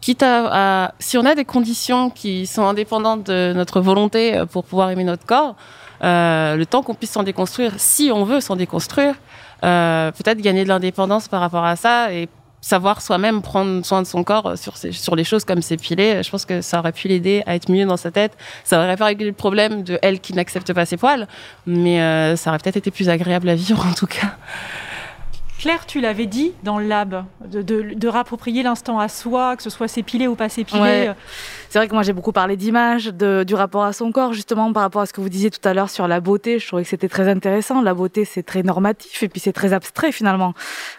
[0.00, 4.64] Quitte à, à- si on a des conditions qui sont indépendantes de notre volonté pour
[4.64, 5.56] pouvoir aimer notre corps,
[6.02, 9.14] le temps qu'on puisse s'en déconstruire, si on veut s'en déconstruire,
[9.60, 12.28] peut-être gagner de l'indépendance par rapport à ça et
[12.60, 16.22] savoir soi-même prendre soin de son corps sur, ces- sur les choses comme s'épiler.
[16.22, 18.32] Je pense que ça aurait pu l'aider à être mieux dans sa tête.
[18.64, 21.26] Ça aurait pas réglé le problème de elle qui n'accepte pas ses poils,
[21.66, 24.36] mais euh, ça aurait peut-être été plus agréable à vivre en tout cas.
[25.58, 29.70] Claire, tu l'avais dit dans le lab, de, de, rapproprier l'instant à soi, que ce
[29.70, 31.10] soit s'épiler ou pas s'épiler.
[31.68, 34.84] C'est vrai que moi j'ai beaucoup parlé d'image, du rapport à son corps, justement par
[34.84, 36.60] rapport à ce que vous disiez tout à l'heure sur la beauté.
[36.60, 37.82] Je trouvais que c'était très intéressant.
[37.82, 40.54] La beauté c'est très normatif et puis c'est très abstrait finalement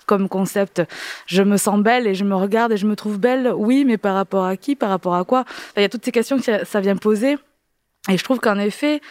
[0.05, 0.81] comme concept.
[1.25, 3.53] Je me sens belle et je me regarde et je me trouve belle.
[3.55, 4.75] Oui, mais par rapport à qui?
[4.75, 5.45] Par rapport à quoi?
[5.77, 7.37] Il y a toutes ces questions que ça vient poser.
[8.09, 9.01] Et je trouve qu'en effet,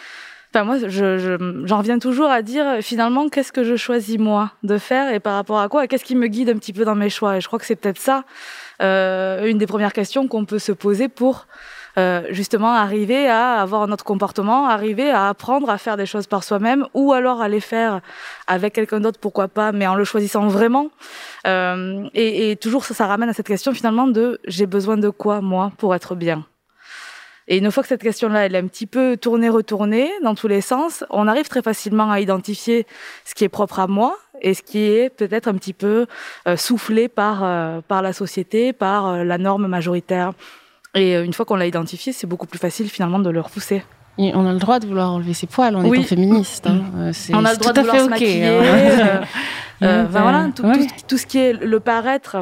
[0.51, 0.87] Enfin, moi, je,
[1.19, 5.19] je- j'en reviens toujours à dire finalement qu'est-ce que je choisis moi de faire et
[5.19, 5.85] par rapport à quoi?
[5.85, 7.37] Et qu'est-ce qui me guide un petit peu dans mes choix?
[7.37, 8.23] Et je crois que c'est peut-être ça
[8.81, 11.45] euh, une des premières questions qu'on peut se poser pour
[11.99, 16.43] euh, justement arriver à avoir notre comportement, arriver à apprendre à faire des choses par
[16.43, 18.01] soi-même ou alors à les faire
[18.47, 20.89] avec quelqu'un d'autre, pourquoi pas, mais en le choisissant vraiment.
[21.45, 25.09] Euh, et, et toujours ça, ça ramène à cette question finalement de j'ai besoin de
[25.09, 26.45] quoi moi pour être bien?
[27.51, 30.47] Et une fois que cette question-là, elle est un petit peu tournée, retournée dans tous
[30.47, 32.85] les sens, on arrive très facilement à identifier
[33.25, 36.05] ce qui est propre à moi et ce qui est peut-être un petit peu
[36.47, 40.33] euh, soufflé par, euh, par la société, par euh, la norme majoritaire.
[40.93, 43.83] Et une fois qu'on l'a identifié, c'est beaucoup plus facile finalement de le repousser.
[44.19, 45.99] Et on a le droit de vouloir enlever ses poils en Oui.
[45.99, 46.67] étant féministe.
[46.67, 46.81] hein.
[47.33, 48.45] On a le droit de vouloir fait se maquiller.
[48.47, 49.21] hein.
[49.81, 50.73] euh, ben voilà, tout, ouais.
[50.77, 52.37] tout, tout ce qui est le paraître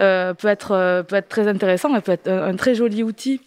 [0.00, 3.02] euh, peut être euh, peut être très intéressant et peut être un, un très joli
[3.02, 3.40] outil.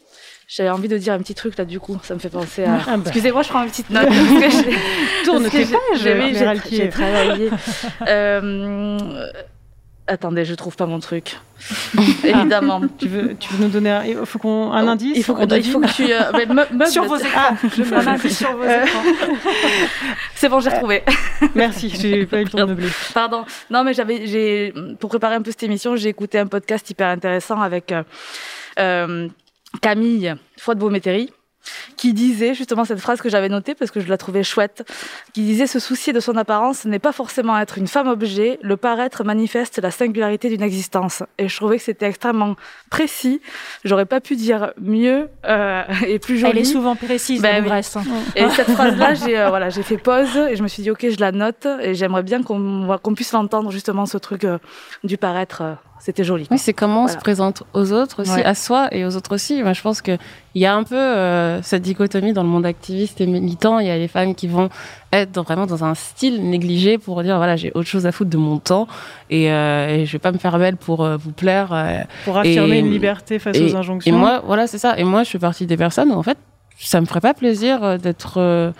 [0.53, 2.79] J'avais envie de dire un petit truc là du coup, ça me fait penser à.
[2.85, 3.03] Ah bah.
[3.05, 4.05] Excusez-moi, je prends une petite note.
[4.07, 6.01] parce que j'ai- Tourne tes pages,
[6.69, 7.49] j'ai- travaillé.
[8.07, 8.97] Euh,
[10.07, 11.37] Attendez, je trouve pas mon truc.
[12.25, 12.81] Évidemment.
[12.97, 15.45] Tu veux, tu veux nous donner un, il faut qu'on, un indice Il faut, qu'on-
[15.47, 16.11] il faut que tu.
[16.11, 17.29] euh, mais me- meuble- Sur vos écrans.
[17.35, 19.03] Ah, Je mets un indice sur vos Euh, écrans.
[20.35, 21.03] C'est bon, j'ai retrouvé.
[21.55, 22.89] Merci, j'ai pas eu le temps de meubler.
[23.13, 23.45] Pardon.
[23.69, 27.07] Non, mais j'avais, j'ai, pour préparer un peu cette émission, j'ai écouté un podcast hyper
[27.07, 27.93] intéressant avec
[28.79, 29.29] euh,
[29.73, 31.31] euh, Camille Fouad-Beauméteri
[31.97, 34.83] qui disait justement cette phrase que j'avais notée parce que je la trouvais chouette,
[35.33, 38.77] qui disait se soucier de son apparence n'est pas forcément être une femme objet, le
[38.77, 41.23] paraître manifeste la singularité d'une existence.
[41.37, 42.55] Et je trouvais que c'était extrêmement
[42.89, 43.41] précis.
[43.83, 46.51] J'aurais pas pu dire mieux euh, et plus joli.
[46.51, 47.69] Elle est souvent précise, Ben oui.
[47.69, 47.97] Bresse.
[48.35, 51.07] Et cette phrase-là, j'ai euh, voilà, j'ai fait pause et je me suis dit ok,
[51.09, 54.57] je la note et j'aimerais bien qu'on puisse l'entendre justement ce truc euh,
[55.03, 55.63] du paraître.
[56.03, 56.47] C'était joli.
[56.47, 56.55] quoi.
[56.55, 58.43] Oui, c'est comment on se présente aux autres aussi, Ouais.
[58.43, 59.61] à soi et aux autres aussi.
[59.61, 60.17] Moi, je pense que
[60.55, 63.77] il y a un peu euh, cette dichotomie dans le monde activiste et militant.
[63.77, 64.69] Il y a les femmes qui vont
[65.13, 68.31] être dans- vraiment dans un style négligé pour dire voilà, j'ai autre chose à foutre
[68.31, 68.87] de mon temps
[69.29, 71.69] et, euh, et je vais pas me faire belle pour euh, vous plaire.
[71.71, 74.11] euh, Pour affirmer et- une liberté face et- aux injonctions.
[74.11, 74.97] Et moi, voilà, c'est ça.
[74.97, 76.37] Et moi, je fais partie des personnes où en fait,
[76.79, 78.71] ça me ferait pas plaisir d'être euh,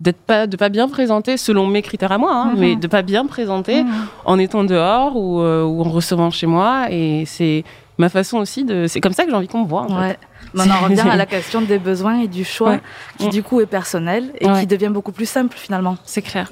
[0.00, 2.60] d'être pas de pas bien présenter selon mes critères à moi hein, Mhm.
[2.60, 3.90] mais de pas bien présenter Mhm.
[4.24, 7.64] en étant dehors ou, euh, ou en recevant chez moi et c'est
[7.98, 8.86] ma façon aussi de.
[8.86, 9.82] C'est comme ça que j'ai envie qu'on me voit.
[9.82, 10.08] En Ouais.
[10.10, 10.18] fait.
[10.54, 12.80] Mais on en revient à la question des besoins et du choix, Ouais.
[13.18, 14.60] qui du coup est personnel et Ouais.
[14.60, 15.96] qui devient beaucoup plus simple finalement.
[16.04, 16.50] C'est clair.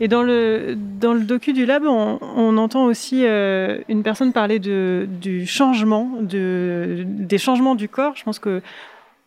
[0.00, 4.32] Et dans le, dans le docu du lab, on, on entend aussi euh, une personne
[4.32, 8.12] parler de, du changement, de, des changements du corps.
[8.14, 8.62] Je pense que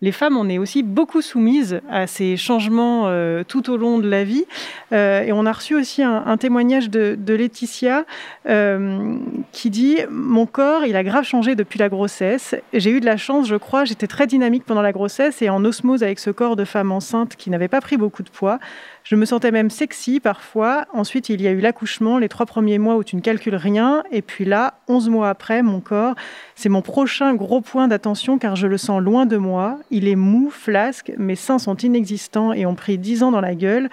[0.02, 4.10] les femmes, on est aussi beaucoup soumises à ces changements euh, tout au long de
[4.10, 4.46] la vie.
[4.94, 8.06] Euh, et on a reçu aussi un, un témoignage de, de Laetitia
[8.48, 9.18] euh,
[9.52, 12.56] qui dit Mon corps, il a grave changé depuis la grossesse.
[12.72, 13.84] J'ai eu de la chance, je crois.
[13.84, 17.36] J'étais très dynamique pendant la grossesse et en osmose avec ce corps de femme enceinte
[17.36, 18.60] qui n'avait pas pris beaucoup de poids.
[19.04, 20.86] Je me sentais même sexy parfois.
[20.94, 24.04] Ensuite, il y a eu l'accouchement, les trois premiers mois où tu ne calcules rien.
[24.12, 26.16] Et puis là, 11 mois après, mon corps,
[26.56, 29.80] c'est mon prochain gros point d'attention car je le sens loin de moi.
[29.90, 33.56] Il est mou, flasque, mes seins sont inexistants et ont pris 10 ans dans la
[33.56, 33.90] gueule.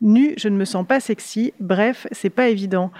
[0.00, 1.52] Nu, je ne me sens pas sexy.
[1.58, 2.90] Bref, c'est pas évident.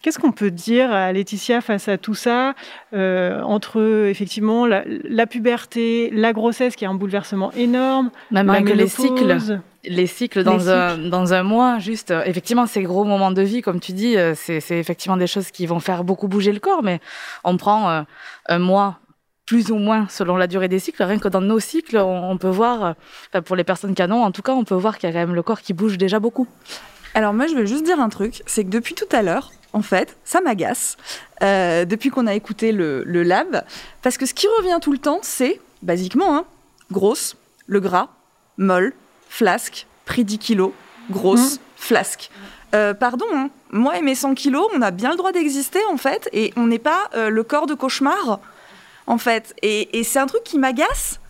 [0.00, 2.54] Qu'est-ce qu'on peut dire à Laetitia face à tout ça,
[2.94, 8.62] euh, entre effectivement la, la puberté, la grossesse qui est un bouleversement énorme, Même la
[8.62, 9.38] que les cycles.
[9.84, 13.42] Les cycles dans, Les Un, dans un mois, juste, euh, effectivement, ces gros moments de
[13.42, 16.60] vie, comme tu dis, euh, c'est effectivement des choses qui vont faire beaucoup bouger le
[16.60, 17.00] corps, mais
[17.42, 18.02] on prend euh,
[18.48, 18.98] un mois
[19.46, 21.02] plus ou moins selon la durée des cycles.
[21.02, 22.92] Rien que dans nos cycles, on, on peut voir, euh,
[23.30, 25.26] enfin, pour les personnes canons, en tout cas, on peut voir qu'il y a quand
[25.26, 26.46] même le corps qui bouge déjà beaucoup.
[27.14, 29.82] Alors moi, je veux juste dire un truc, c'est que depuis tout à l'heure, en
[29.82, 30.96] fait, ça m'agace,
[31.42, 33.64] euh, depuis qu'on a écouté le, le lab,
[34.02, 36.44] parce que ce qui revient tout le temps, c'est, basiquement, hein,
[36.90, 38.08] grosse, le gras,
[38.56, 38.92] molle,
[39.28, 40.72] flasque, pris 10 kilos,
[41.10, 42.30] grosse, flasque.
[42.74, 45.96] Euh, pardon, hein, moi et mes 100 kilos, on a bien le droit d'exister, en
[45.96, 48.40] fait, et on n'est pas euh, le corps de cauchemar,
[49.06, 49.54] en fait.
[49.62, 51.20] Et, et c'est un truc qui m'agace,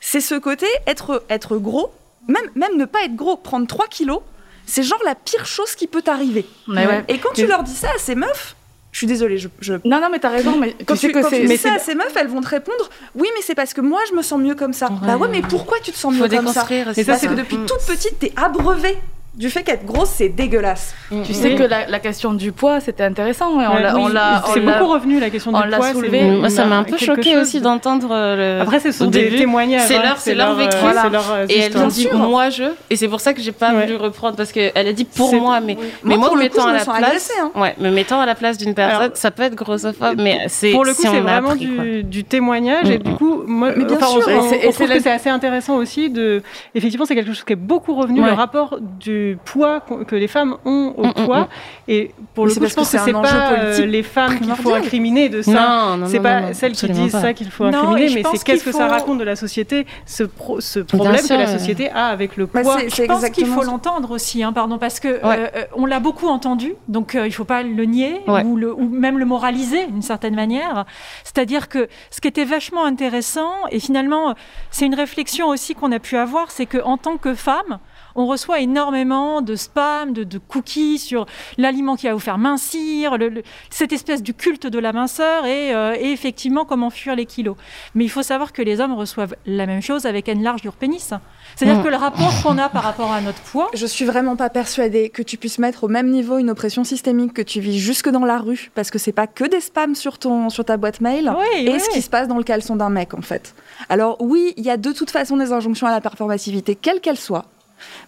[0.00, 1.92] c'est ce côté être, être gros,
[2.28, 4.22] même, même ne pas être gros, prendre 3 kilos,
[4.70, 6.46] c'est genre la pire chose qui peut t'arriver.
[6.68, 7.04] Ouais.
[7.08, 8.54] Et quand tu leur dis ça à ces meufs,
[8.92, 11.20] je suis désolée, je, je- Non, non, mais t'as raison, mais quand tu sais que
[11.20, 11.44] quand tu c'est.
[11.44, 14.00] dis ça à ces meufs, elles vont te répondre Oui, mais c'est parce que moi
[14.08, 14.88] je me sens mieux comme ça.
[15.06, 17.28] Bah ouais, mais pourquoi tu te sens Faut mieux comme ça Parce ça.
[17.28, 17.66] que depuis Mm.
[17.66, 18.98] toute petite, t'es abreuvée
[19.34, 20.94] du fait qu'être grosse, c'est dégueulasse.
[21.24, 23.50] Tu sais que la, la question du poids, c'était intéressant.
[23.54, 25.92] On Ouais, l'a, oui, on l'a, c'est beaucoup revenu la question on du poids.
[25.92, 26.22] soulevé.
[26.32, 28.62] Moi, ça m'a un peu choqué aussi de- d'entendre euh, le.
[28.62, 29.36] Après, ce sont au des début.
[29.38, 30.76] témoignages, C'est hein, leur, c'est c'est leur leur, vécu.
[30.76, 31.02] euh, voilà.
[31.02, 32.64] c'est leur, euh, et elle a dit moi je.
[32.90, 33.86] Et c'est pour ça que j'ai pas Ouais.
[33.86, 35.86] voulu reprendre parce qu'elle a dit pour moi, mais, oui.
[36.02, 37.50] mais Moi, moi, pour me mettant à la place, hein.
[37.54, 40.84] ouais, me mettant à la place d'une personne, ça peut être grossophobe, mais c'est Pour
[40.84, 44.22] le coup, c'est vraiment du, témoignage et Mm, du coup, moi, Mais bien enfin, sûr,
[44.26, 46.42] on, et on- c'est- assez intéressant aussi de.
[46.74, 50.56] Effectivement, c'est quelque chose qui est beaucoup revenu le rapport du poids que les femmes
[50.64, 51.46] ont au Mm, mm, poids mm.
[51.88, 54.54] et pour Mais le coup, je pense que que c'est pas euh, les femmes qu'il
[54.56, 55.96] faut incriminer de ça.
[56.06, 57.20] C'est pas celles qui disent pas.
[57.20, 60.60] ça qu'il faut incriminer, mais c'est qu'est-ce que ça raconte de la société, ce, pro-
[60.60, 61.58] ce problème sûr, que la euh.
[61.58, 62.78] société a avec le Bah, poids.
[62.88, 65.18] Je pense qu'il faut l'entendre aussi, hein, pardon, parce que Ouais.
[65.38, 68.44] euh, euh, on l'a beaucoup entendu, donc euh, il faut pas le nier Ouais.
[68.44, 70.84] ou, le- ou même le moraliser d'une certaine manière.
[71.24, 74.34] C'est-à-dire que ce qui était vachement intéressant, et finalement
[74.70, 77.78] c'est une réflexion aussi qu'on a pu avoir, c'est que en tant que femme,
[78.14, 81.26] on reçoit énormément de spam, de, de cookies sur
[81.58, 85.46] l'aliment qui va vous faire mincir, le- le- cette espèce du culte de la minceur
[85.46, 87.56] et, euh, et effectivement comment fuir les kilos.
[87.94, 91.12] Mais il faut savoir que les hommes reçoivent la même chose avec un large pénis.
[91.56, 91.84] C'est-à-dire Mm.
[91.84, 95.08] que le rapport qu'on a par rapport à notre poids, Je suis vraiment pas persuadée
[95.10, 98.24] que tu puisses mettre au même niveau une oppression systémique que tu vis jusque dans
[98.24, 101.32] la rue, parce que c'est pas que des spams sur, ton, sur ta boîte mail,
[101.36, 103.54] Oui, et oui, ce qui se passe dans le caleçon d'un mec, en fait.
[103.88, 107.18] Alors oui, il y a de toute façon des injonctions à la performativité, quelle qu'elle
[107.18, 107.44] soit.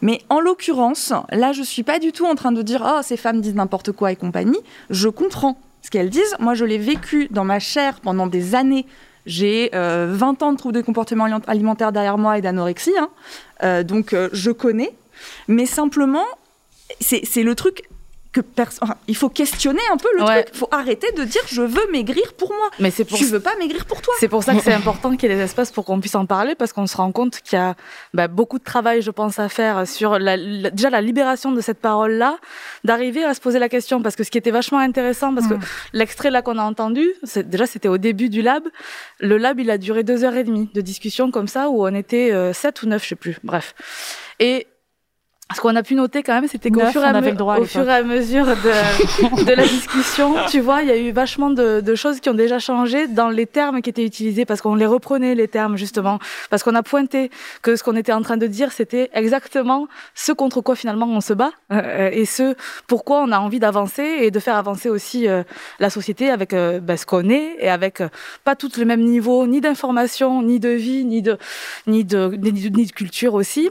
[0.01, 3.17] Mais en l'occurrence, là, je suis pas du tout en train de dire oh ces
[3.17, 4.59] femmes disent n'importe quoi et compagnie.
[4.91, 6.37] Je comprends ce qu'elles disent.
[6.39, 8.87] Moi, je l'ai vécu dans ma chair pendant des années.
[9.27, 13.09] J'ai euh, 20 ans de troubles de comportement aliment- alimentaire derrière moi et d'anorexie, hein.
[13.63, 14.93] Euh, donc euh, je connais.
[15.47, 16.25] Mais simplement,
[17.01, 17.85] c'est le truc
[18.33, 20.43] que perso- enfin, il faut questionner un peu le Ouais.
[20.45, 20.55] truc.
[20.55, 22.71] Il faut arrêter de dire je veux maigrir pour moi.
[22.79, 24.15] Mais c'est pour Tu veux pas maigrir pour toi.
[24.21, 26.25] C'est pour ça que c'est important qu'il y ait des espaces pour qu'on puisse en
[26.25, 27.75] parler, parce qu'on se rend compte qu'il y a
[28.15, 31.61] bah, beaucoup de travail, je pense, à faire sur la, la- déjà la libération de
[31.61, 32.39] cette parole-là,
[32.85, 35.55] d'arriver à se poser la question, parce que ce qui était vachement intéressant, parce que
[35.93, 38.63] l'extrait là qu'on a entendu, c'est- déjà c'était au début du lab,
[39.21, 41.95] le lab il a duré deux heures et demie de discussion comme ça, où on
[41.95, 43.75] était euh, sept ou neuf, je sais plus, bref.
[44.41, 44.67] Et
[45.55, 48.47] ce qu'on a pu noter quand même, c'était qu'au fur, au fur et à mesure
[48.47, 52.29] de, de la discussion, tu vois, il y a eu vachement de, de choses qui
[52.29, 55.77] ont déjà changé dans les termes qui étaient utilisés, parce qu'on les reprenait, les termes,
[55.77, 56.19] justement,
[56.51, 57.31] parce qu'on a pointé
[57.63, 61.21] que ce qu'on était en train de dire, c'était exactement ce contre quoi finalement on
[61.21, 62.55] se bat, euh, et ce
[62.87, 65.43] pourquoi on a envie d'avancer et de faire avancer aussi euh,
[65.79, 68.09] la société avec euh, ben, ce qu'on est, et avec euh,
[68.45, 71.39] pas tous le même niveau, ni d'information, ni de vie, ni de,
[71.87, 73.71] ni de, ni de, ni de culture aussi.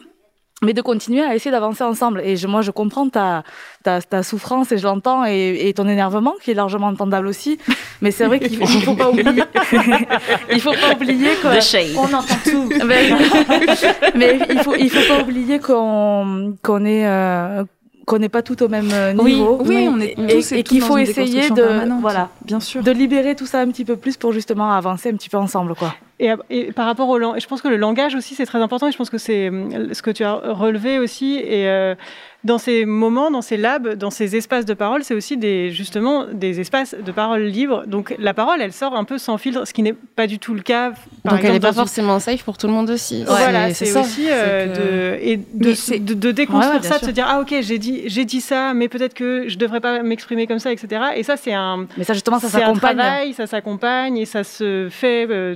[0.61, 2.21] Mais de continuer à essayer d'avancer ensemble.
[2.23, 3.43] Et je, moi, je comprends ta,
[3.83, 7.57] ta, ta souffrance et je l'entends et, et ton énervement qui est largement entendable aussi.
[8.01, 9.43] Mais c'est vrai qu'il faut, faut pas oublier.
[10.51, 11.57] il faut pas oublier que.
[11.57, 11.95] The shade.
[11.97, 12.69] On entend tout.
[12.85, 13.09] mais,
[14.15, 17.07] mais il faut, il faut pas oublier qu'on, qu'on est.
[17.07, 17.63] euh,
[18.07, 20.59] qu'on n'est pas tout au même euh, Oui, niveau oui, on est et, tous et
[20.59, 22.01] et toutes qu'il faut essayer de permanente.
[22.01, 25.13] voilà bien sûr de libérer tout ça un petit peu plus pour justement avancer un
[25.15, 28.13] petit peu ensemble quoi Et, et par rapport au lang- je pense que le langage
[28.15, 30.99] aussi c'est très important et je pense que c'est hum, ce que tu as relevé
[30.99, 31.95] aussi et euh,
[32.43, 36.25] dans ces moments, dans ces labs, dans ces espaces de parole, c'est aussi des justement
[36.31, 37.83] des espaces de parole libre.
[37.85, 40.55] Donc la parole, elle sort un peu sans filtre, ce qui n'est pas du tout
[40.55, 40.91] le cas.
[41.23, 43.23] Par Donc elle n'est pas une- forcément safe pour tout le monde aussi.
[43.27, 44.01] Voilà, c'est ça.
[44.01, 47.41] aussi euh, que- de, et de, déconstruire Ouais, ouais, bien ça, de se dire ah
[47.41, 50.71] ok j'ai dit j'ai dit ça, mais peut-être que je devrais pas m'exprimer comme ça,
[50.71, 51.01] etc.
[51.15, 54.25] Et ça c'est un mais ça justement ça c'est un s'accompagne travail, ça s'accompagne et
[54.25, 55.55] ça se fait euh,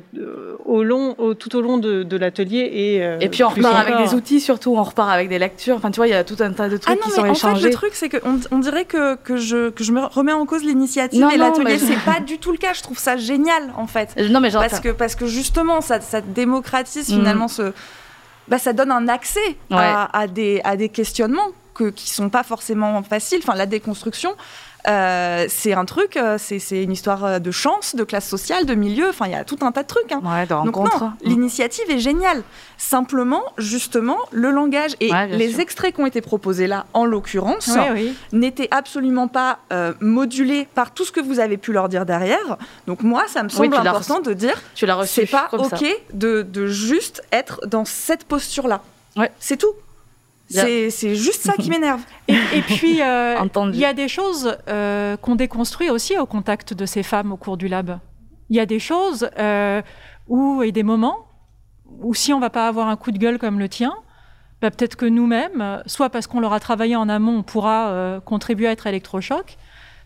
[0.66, 3.76] au long, au- tout au long de, de l'atelier et euh, et puis on repart
[3.76, 4.08] avec encore.
[4.08, 6.38] des outils surtout on repart avec des lectures enfin tu vois il y a tout
[6.39, 8.10] un tas de trucs Ah non, qui mais sont en fait, échangés le truc, c'est
[8.10, 11.64] qu'on on dirait que, que, je, que je me remets en cause l'initiative et l'atelier.
[11.66, 12.74] mais je- C'est pas du tout le cas.
[12.74, 14.16] Je trouve ça génial, en fait.
[14.30, 14.68] non mais j'entends.
[14.70, 17.18] parce que, parce que justement, ça, ça démocratise Mhm.
[17.20, 17.74] finalement ce.
[18.47, 19.39] Bah, ça donne un accès
[19.72, 19.78] Ouais.
[19.78, 23.39] à, à des, à des questionnements que, qui sont pas forcément faciles.
[23.41, 24.36] Enfin, la déconstruction,
[24.88, 28.75] euh, c'est un truc, euh, c'est une histoire euh, de chance, de classe sociale, de
[28.75, 29.09] milieu.
[29.09, 30.11] Enfin, il y a tout un tas de trucs.
[30.11, 30.21] hein.
[30.23, 31.13] Ouais, de Donc non, Mm.
[31.23, 32.43] l'initiative est géniale.
[32.77, 35.59] Simplement, justement, le langage et Ouais, les sûr.
[35.61, 38.15] extraits qui ont été proposés là, en l'occurrence, oui.
[38.31, 42.57] n'étaient absolument pas euh, modulés par tout ce que vous avez pu leur dire derrière.
[42.88, 45.83] Donc moi, ça me semble important de dire, tu l'as c'est pas ok
[46.13, 48.81] de, de juste être dans cette posture-là.
[49.17, 49.31] Ouais.
[49.39, 49.71] C'est tout.
[50.49, 52.01] C'est juste ça qui m'énerve.
[52.27, 53.37] Et, et puis, euh,
[53.73, 57.37] il y a des choses euh, qu'on déconstruit aussi au contact de ces femmes au
[57.37, 57.99] cours du lab.
[58.49, 59.81] Il y a des choses euh,
[60.27, 61.27] où, et des moments
[62.01, 63.93] où si on va pas avoir un coup de gueule comme le tien,
[64.61, 68.67] bah, peut-être que nous-mêmes, soit parce qu'on l'aura travaillé en amont, on pourra euh, contribuer
[68.67, 69.57] à être électrochoc,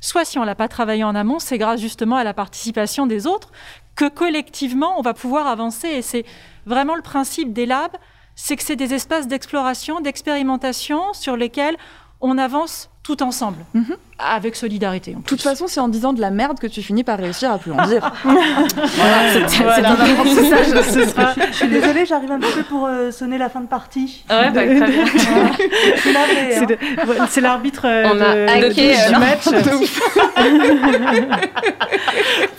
[0.02, 3.28] soit si on l'a pas travaillé en amont, c'est grâce justement à la participation des
[3.28, 3.52] autres
[3.96, 5.88] que collectivement, on va pouvoir avancer.
[5.88, 6.26] Et c'est
[6.66, 7.96] vraiment le principe des labs,
[8.42, 11.76] c'est que c'est des espaces d'exploration, d'expérimentation sur lesquels
[12.22, 13.66] on avance tout ensemble,
[14.20, 15.12] avec solidarité.
[15.14, 17.58] De toute façon, c'est en disant de la merde que tu finis par réussir à
[17.58, 18.12] plus en dire.
[18.24, 19.92] Voilà, c'est Voilà.
[19.92, 23.50] un apprentissage ce sera Je suis désolée, j'arrive un petit peu pour euh, sonner la
[23.50, 24.24] fin de partie.
[24.30, 26.60] ouais bah, très bien Je suis navrée, hein.
[26.60, 26.74] C'est de-
[27.38, 29.20] ouais, l'arbitre euh, a de- hacké, de- du alors.
[29.22, 29.48] match.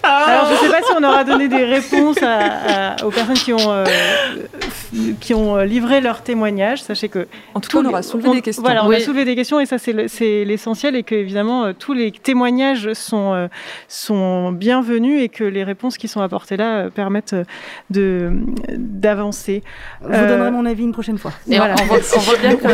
[0.02, 3.34] Alors, je ne sais pas si on aura donné des réponses à- à- aux personnes
[3.34, 3.84] qui ont, euh,
[5.20, 6.82] qui ont euh, livré leur témoignage.
[6.82, 8.62] Sachez que En tout cas, on aura soulevé des questions.
[8.62, 9.00] Voilà, on a Oui.
[9.02, 12.10] soulevé des questions et ça c'est le- c'est l'essentiel et que évidemment euh, tous les
[12.12, 13.48] témoignages sont euh,
[13.88, 17.34] sont bienvenus et que les réponses qui sont apportées là euh, permettent
[17.90, 18.30] de
[18.76, 19.62] d'avancer.
[20.02, 21.32] Je vous donnerai mon avis une prochaine fois.
[21.48, 21.74] et Voilà.
[21.82, 22.66] on, voit, on voit bien que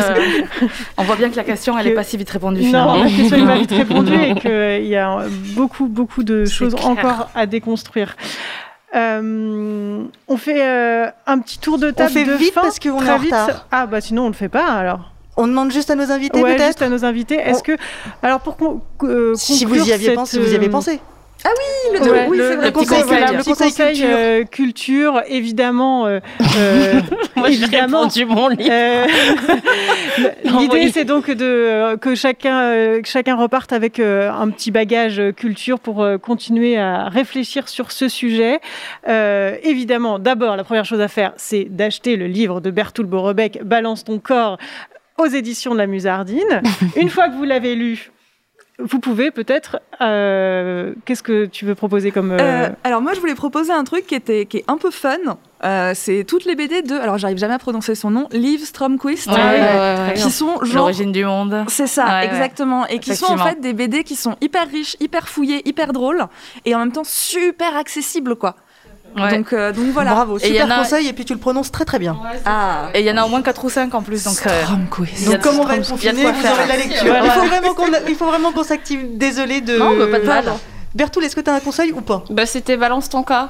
[0.97, 3.37] on voit bien que la question elle est pas si vite répondue Non, la question
[3.37, 4.35] n'est pas vite répondue et
[4.81, 5.25] qu'il y a
[5.55, 6.87] beaucoup, beaucoup de choses clair.
[6.87, 8.15] encore à déconstruire.
[8.95, 12.99] Euh, on fait euh, un petit tour de table fait de vite fin, parce qu'on
[12.99, 13.33] est très en vite.
[13.33, 13.67] retard.
[13.69, 15.11] Ah bah sinon on le fait pas alors.
[15.37, 17.35] On demande juste à nos invités Ouais, peut-être juste à nos invités.
[17.35, 17.77] Est-ce que
[18.23, 20.69] alors pour con- euh, Si conclure vous y aviez cette, pensé, vous y avez euh,
[20.69, 20.99] pensé.
[21.93, 24.07] le, Ouais, oui, le, petit conseil, conseil, voilà, le le petit conseil conseil, culture.
[24.17, 26.19] euh, culture, évidemment, euh,
[26.57, 26.93] euh,
[27.35, 27.99] Moi, j'ai évidemment.
[28.01, 28.69] répondu mon livre.
[28.71, 29.05] Euh,
[30.43, 30.91] L'idée, oui.
[30.93, 36.03] c'est donc de que chacun que chacun reparte avec euh, un petit bagage culture pour
[36.03, 38.59] euh, continuer à réfléchir sur ce sujet.
[39.07, 43.59] Euh, évidemment, d'abord, la première chose à faire, c'est d'acheter le livre de Bertoul Borebec,
[43.63, 44.57] Balance ton corps,
[45.17, 46.61] aux éditions de la Musardine.
[46.95, 48.11] Une fois que vous l'avez lu.
[48.79, 49.79] Vous pouvez peut-être.
[50.01, 52.31] euh, Qu'est-ce que tu veux proposer comme.
[52.31, 54.91] euh, Euh, alors moi je voulais proposer un truc qui était qui est un peu
[54.91, 55.17] fun.
[55.63, 59.25] Euh, c'est toutes les BD de alors j'arrive jamais à prononcer son nom Liv Stromquist
[59.25, 60.13] Ouais, ouais, ouais, ouais.
[60.13, 62.25] qui sont genre l'origine du monde c'est ça Ouais, ouais.
[62.27, 65.91] exactement et qui sont en fait des BD qui sont hyper riches, hyper fouillés, hyper
[65.93, 66.23] drôles
[66.65, 68.55] et en même temps super accessibles quoi.
[69.17, 69.35] Ouais.
[69.37, 70.11] Donc euh, donc voilà.
[70.13, 72.15] Bravo, Et super en a- conseil et puis tu le prononces très très bien.
[72.45, 74.63] Ah et il y en a au moins 4 ou 5 en plus donc euh,
[74.63, 75.25] Stromquist.
[75.29, 76.53] Donc comme on va être confiné, quoi vous faire.
[76.53, 77.05] aurez de la lecture.
[77.07, 77.25] Voilà.
[77.25, 79.17] Il faut vraiment qu'on il faut vraiment qu'on s'active.
[79.17, 79.77] Désolé de.
[79.77, 80.45] Non, bah, pas de mal.
[80.95, 82.23] Bertoul, est-ce que tu as un conseil ou pas?
[82.31, 83.47] Bah, c'était balance ton corps.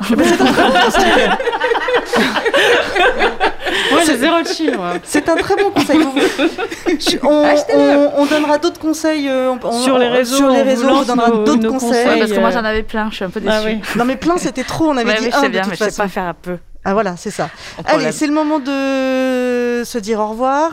[3.92, 4.94] Moi, j'ai zéro de chi, moi.
[5.04, 6.00] C'est un très bon conseil.
[7.24, 10.64] On, on- on donnera d'autres conseils euh, on- on- Sur les réseaux, Sur les on
[10.64, 11.70] vous réseaux, on donnera d'autres conseils.
[11.70, 12.08] conseils.
[12.08, 13.80] Ouais, parce que moi euh, j'en avais plein je suis un peu déçue Ah oui.
[13.96, 15.72] Non mais plein c'était trop, on avait Ouais, dit un je sais de bien toute
[15.72, 16.04] mais je sais façon.
[16.04, 16.58] pas faire un peu
[16.90, 17.50] Ah voilà, c'est ça.
[17.84, 20.72] Allez, c'est le moment de se dire au revoir,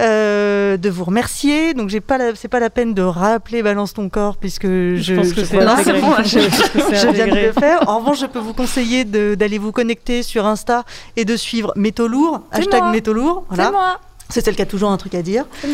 [0.00, 1.74] euh, de vous remercier.
[1.74, 5.34] Donc j'ai pas, c'est pas la peine de rappeler balance ton corps puisque je, pense
[5.34, 6.00] que c'est voilà, intégré.
[6.00, 7.46] c'est bon, Je pense que c'est je viens de intégré.
[7.48, 7.88] le faire.
[7.90, 10.84] En revanche, je peux vous conseiller de- d'aller vous connecter sur Insta
[11.16, 12.92] et de suivre Métaux Lourds, hashtag moi.
[12.92, 13.44] Métaux Lourds.
[13.50, 13.70] C'est Voilà.
[13.70, 14.00] moi.
[14.30, 15.44] C'est celle qui a toujours un truc à dire.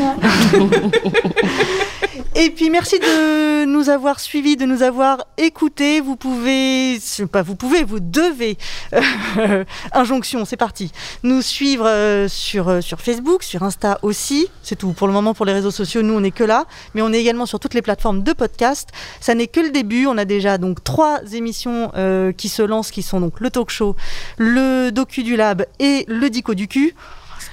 [2.38, 6.00] Et puis merci de nous avoir suivis, de nous avoir écoutés.
[6.00, 6.98] Vous pouvez,
[7.32, 8.58] pas vous pouvez, vous devez,
[8.92, 10.92] euh, injonction, c'est parti,
[11.22, 14.48] nous suivre euh, sur, euh, sur Facebook, sur Insta aussi.
[14.62, 16.02] C'est tout pour le moment pour les réseaux sociaux.
[16.02, 18.90] Nous, on n'est que là, mais on est également sur toutes les plateformes de podcast.
[19.20, 20.06] Ça n'est que le début.
[20.06, 21.90] On a déjà donc trois émissions
[22.36, 23.96] qui se lancent, qui sont donc le talk show,
[24.36, 26.94] le docu du lab et le dico du cul.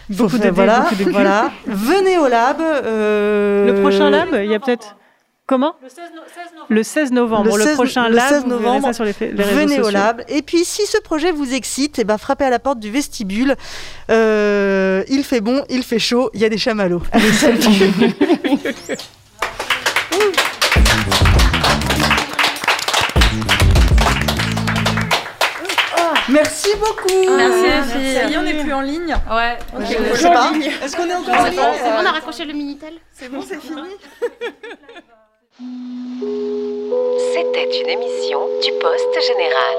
[0.09, 1.51] Beaucoup de voilà.
[1.65, 2.57] Venez au lab.
[2.61, 4.95] euh, Le prochain lab, il y a peut-être.
[5.45, 5.75] Comment
[6.69, 7.57] Le 16 novembre.
[7.57, 9.55] Le, 16 prochain le lab, 16 vous verrez novembre, ça sur les, fa- les réseaux
[9.59, 9.87] venez sociaux.
[9.87, 10.23] au lab.
[10.29, 13.55] Et puis, si ce projet vous excite, eh ben, frappez à la porte du vestibule.
[14.09, 17.01] Euh, il fait bon, il fait chaud, il y a des chamallows.
[17.11, 17.59] Allez, salut
[26.63, 28.15] Merci beaucoup Merci les filles.
[28.15, 29.57] Ça y est, on n'est plus en ligne Ouais.
[29.81, 30.51] Je sais pas.
[30.83, 33.41] Est-ce qu'on est encore en ligne C'est bon, on a raccroché le Minitel C'est bon,
[33.41, 33.81] c'est fini
[37.33, 39.77] C'était une émission du Poste Général.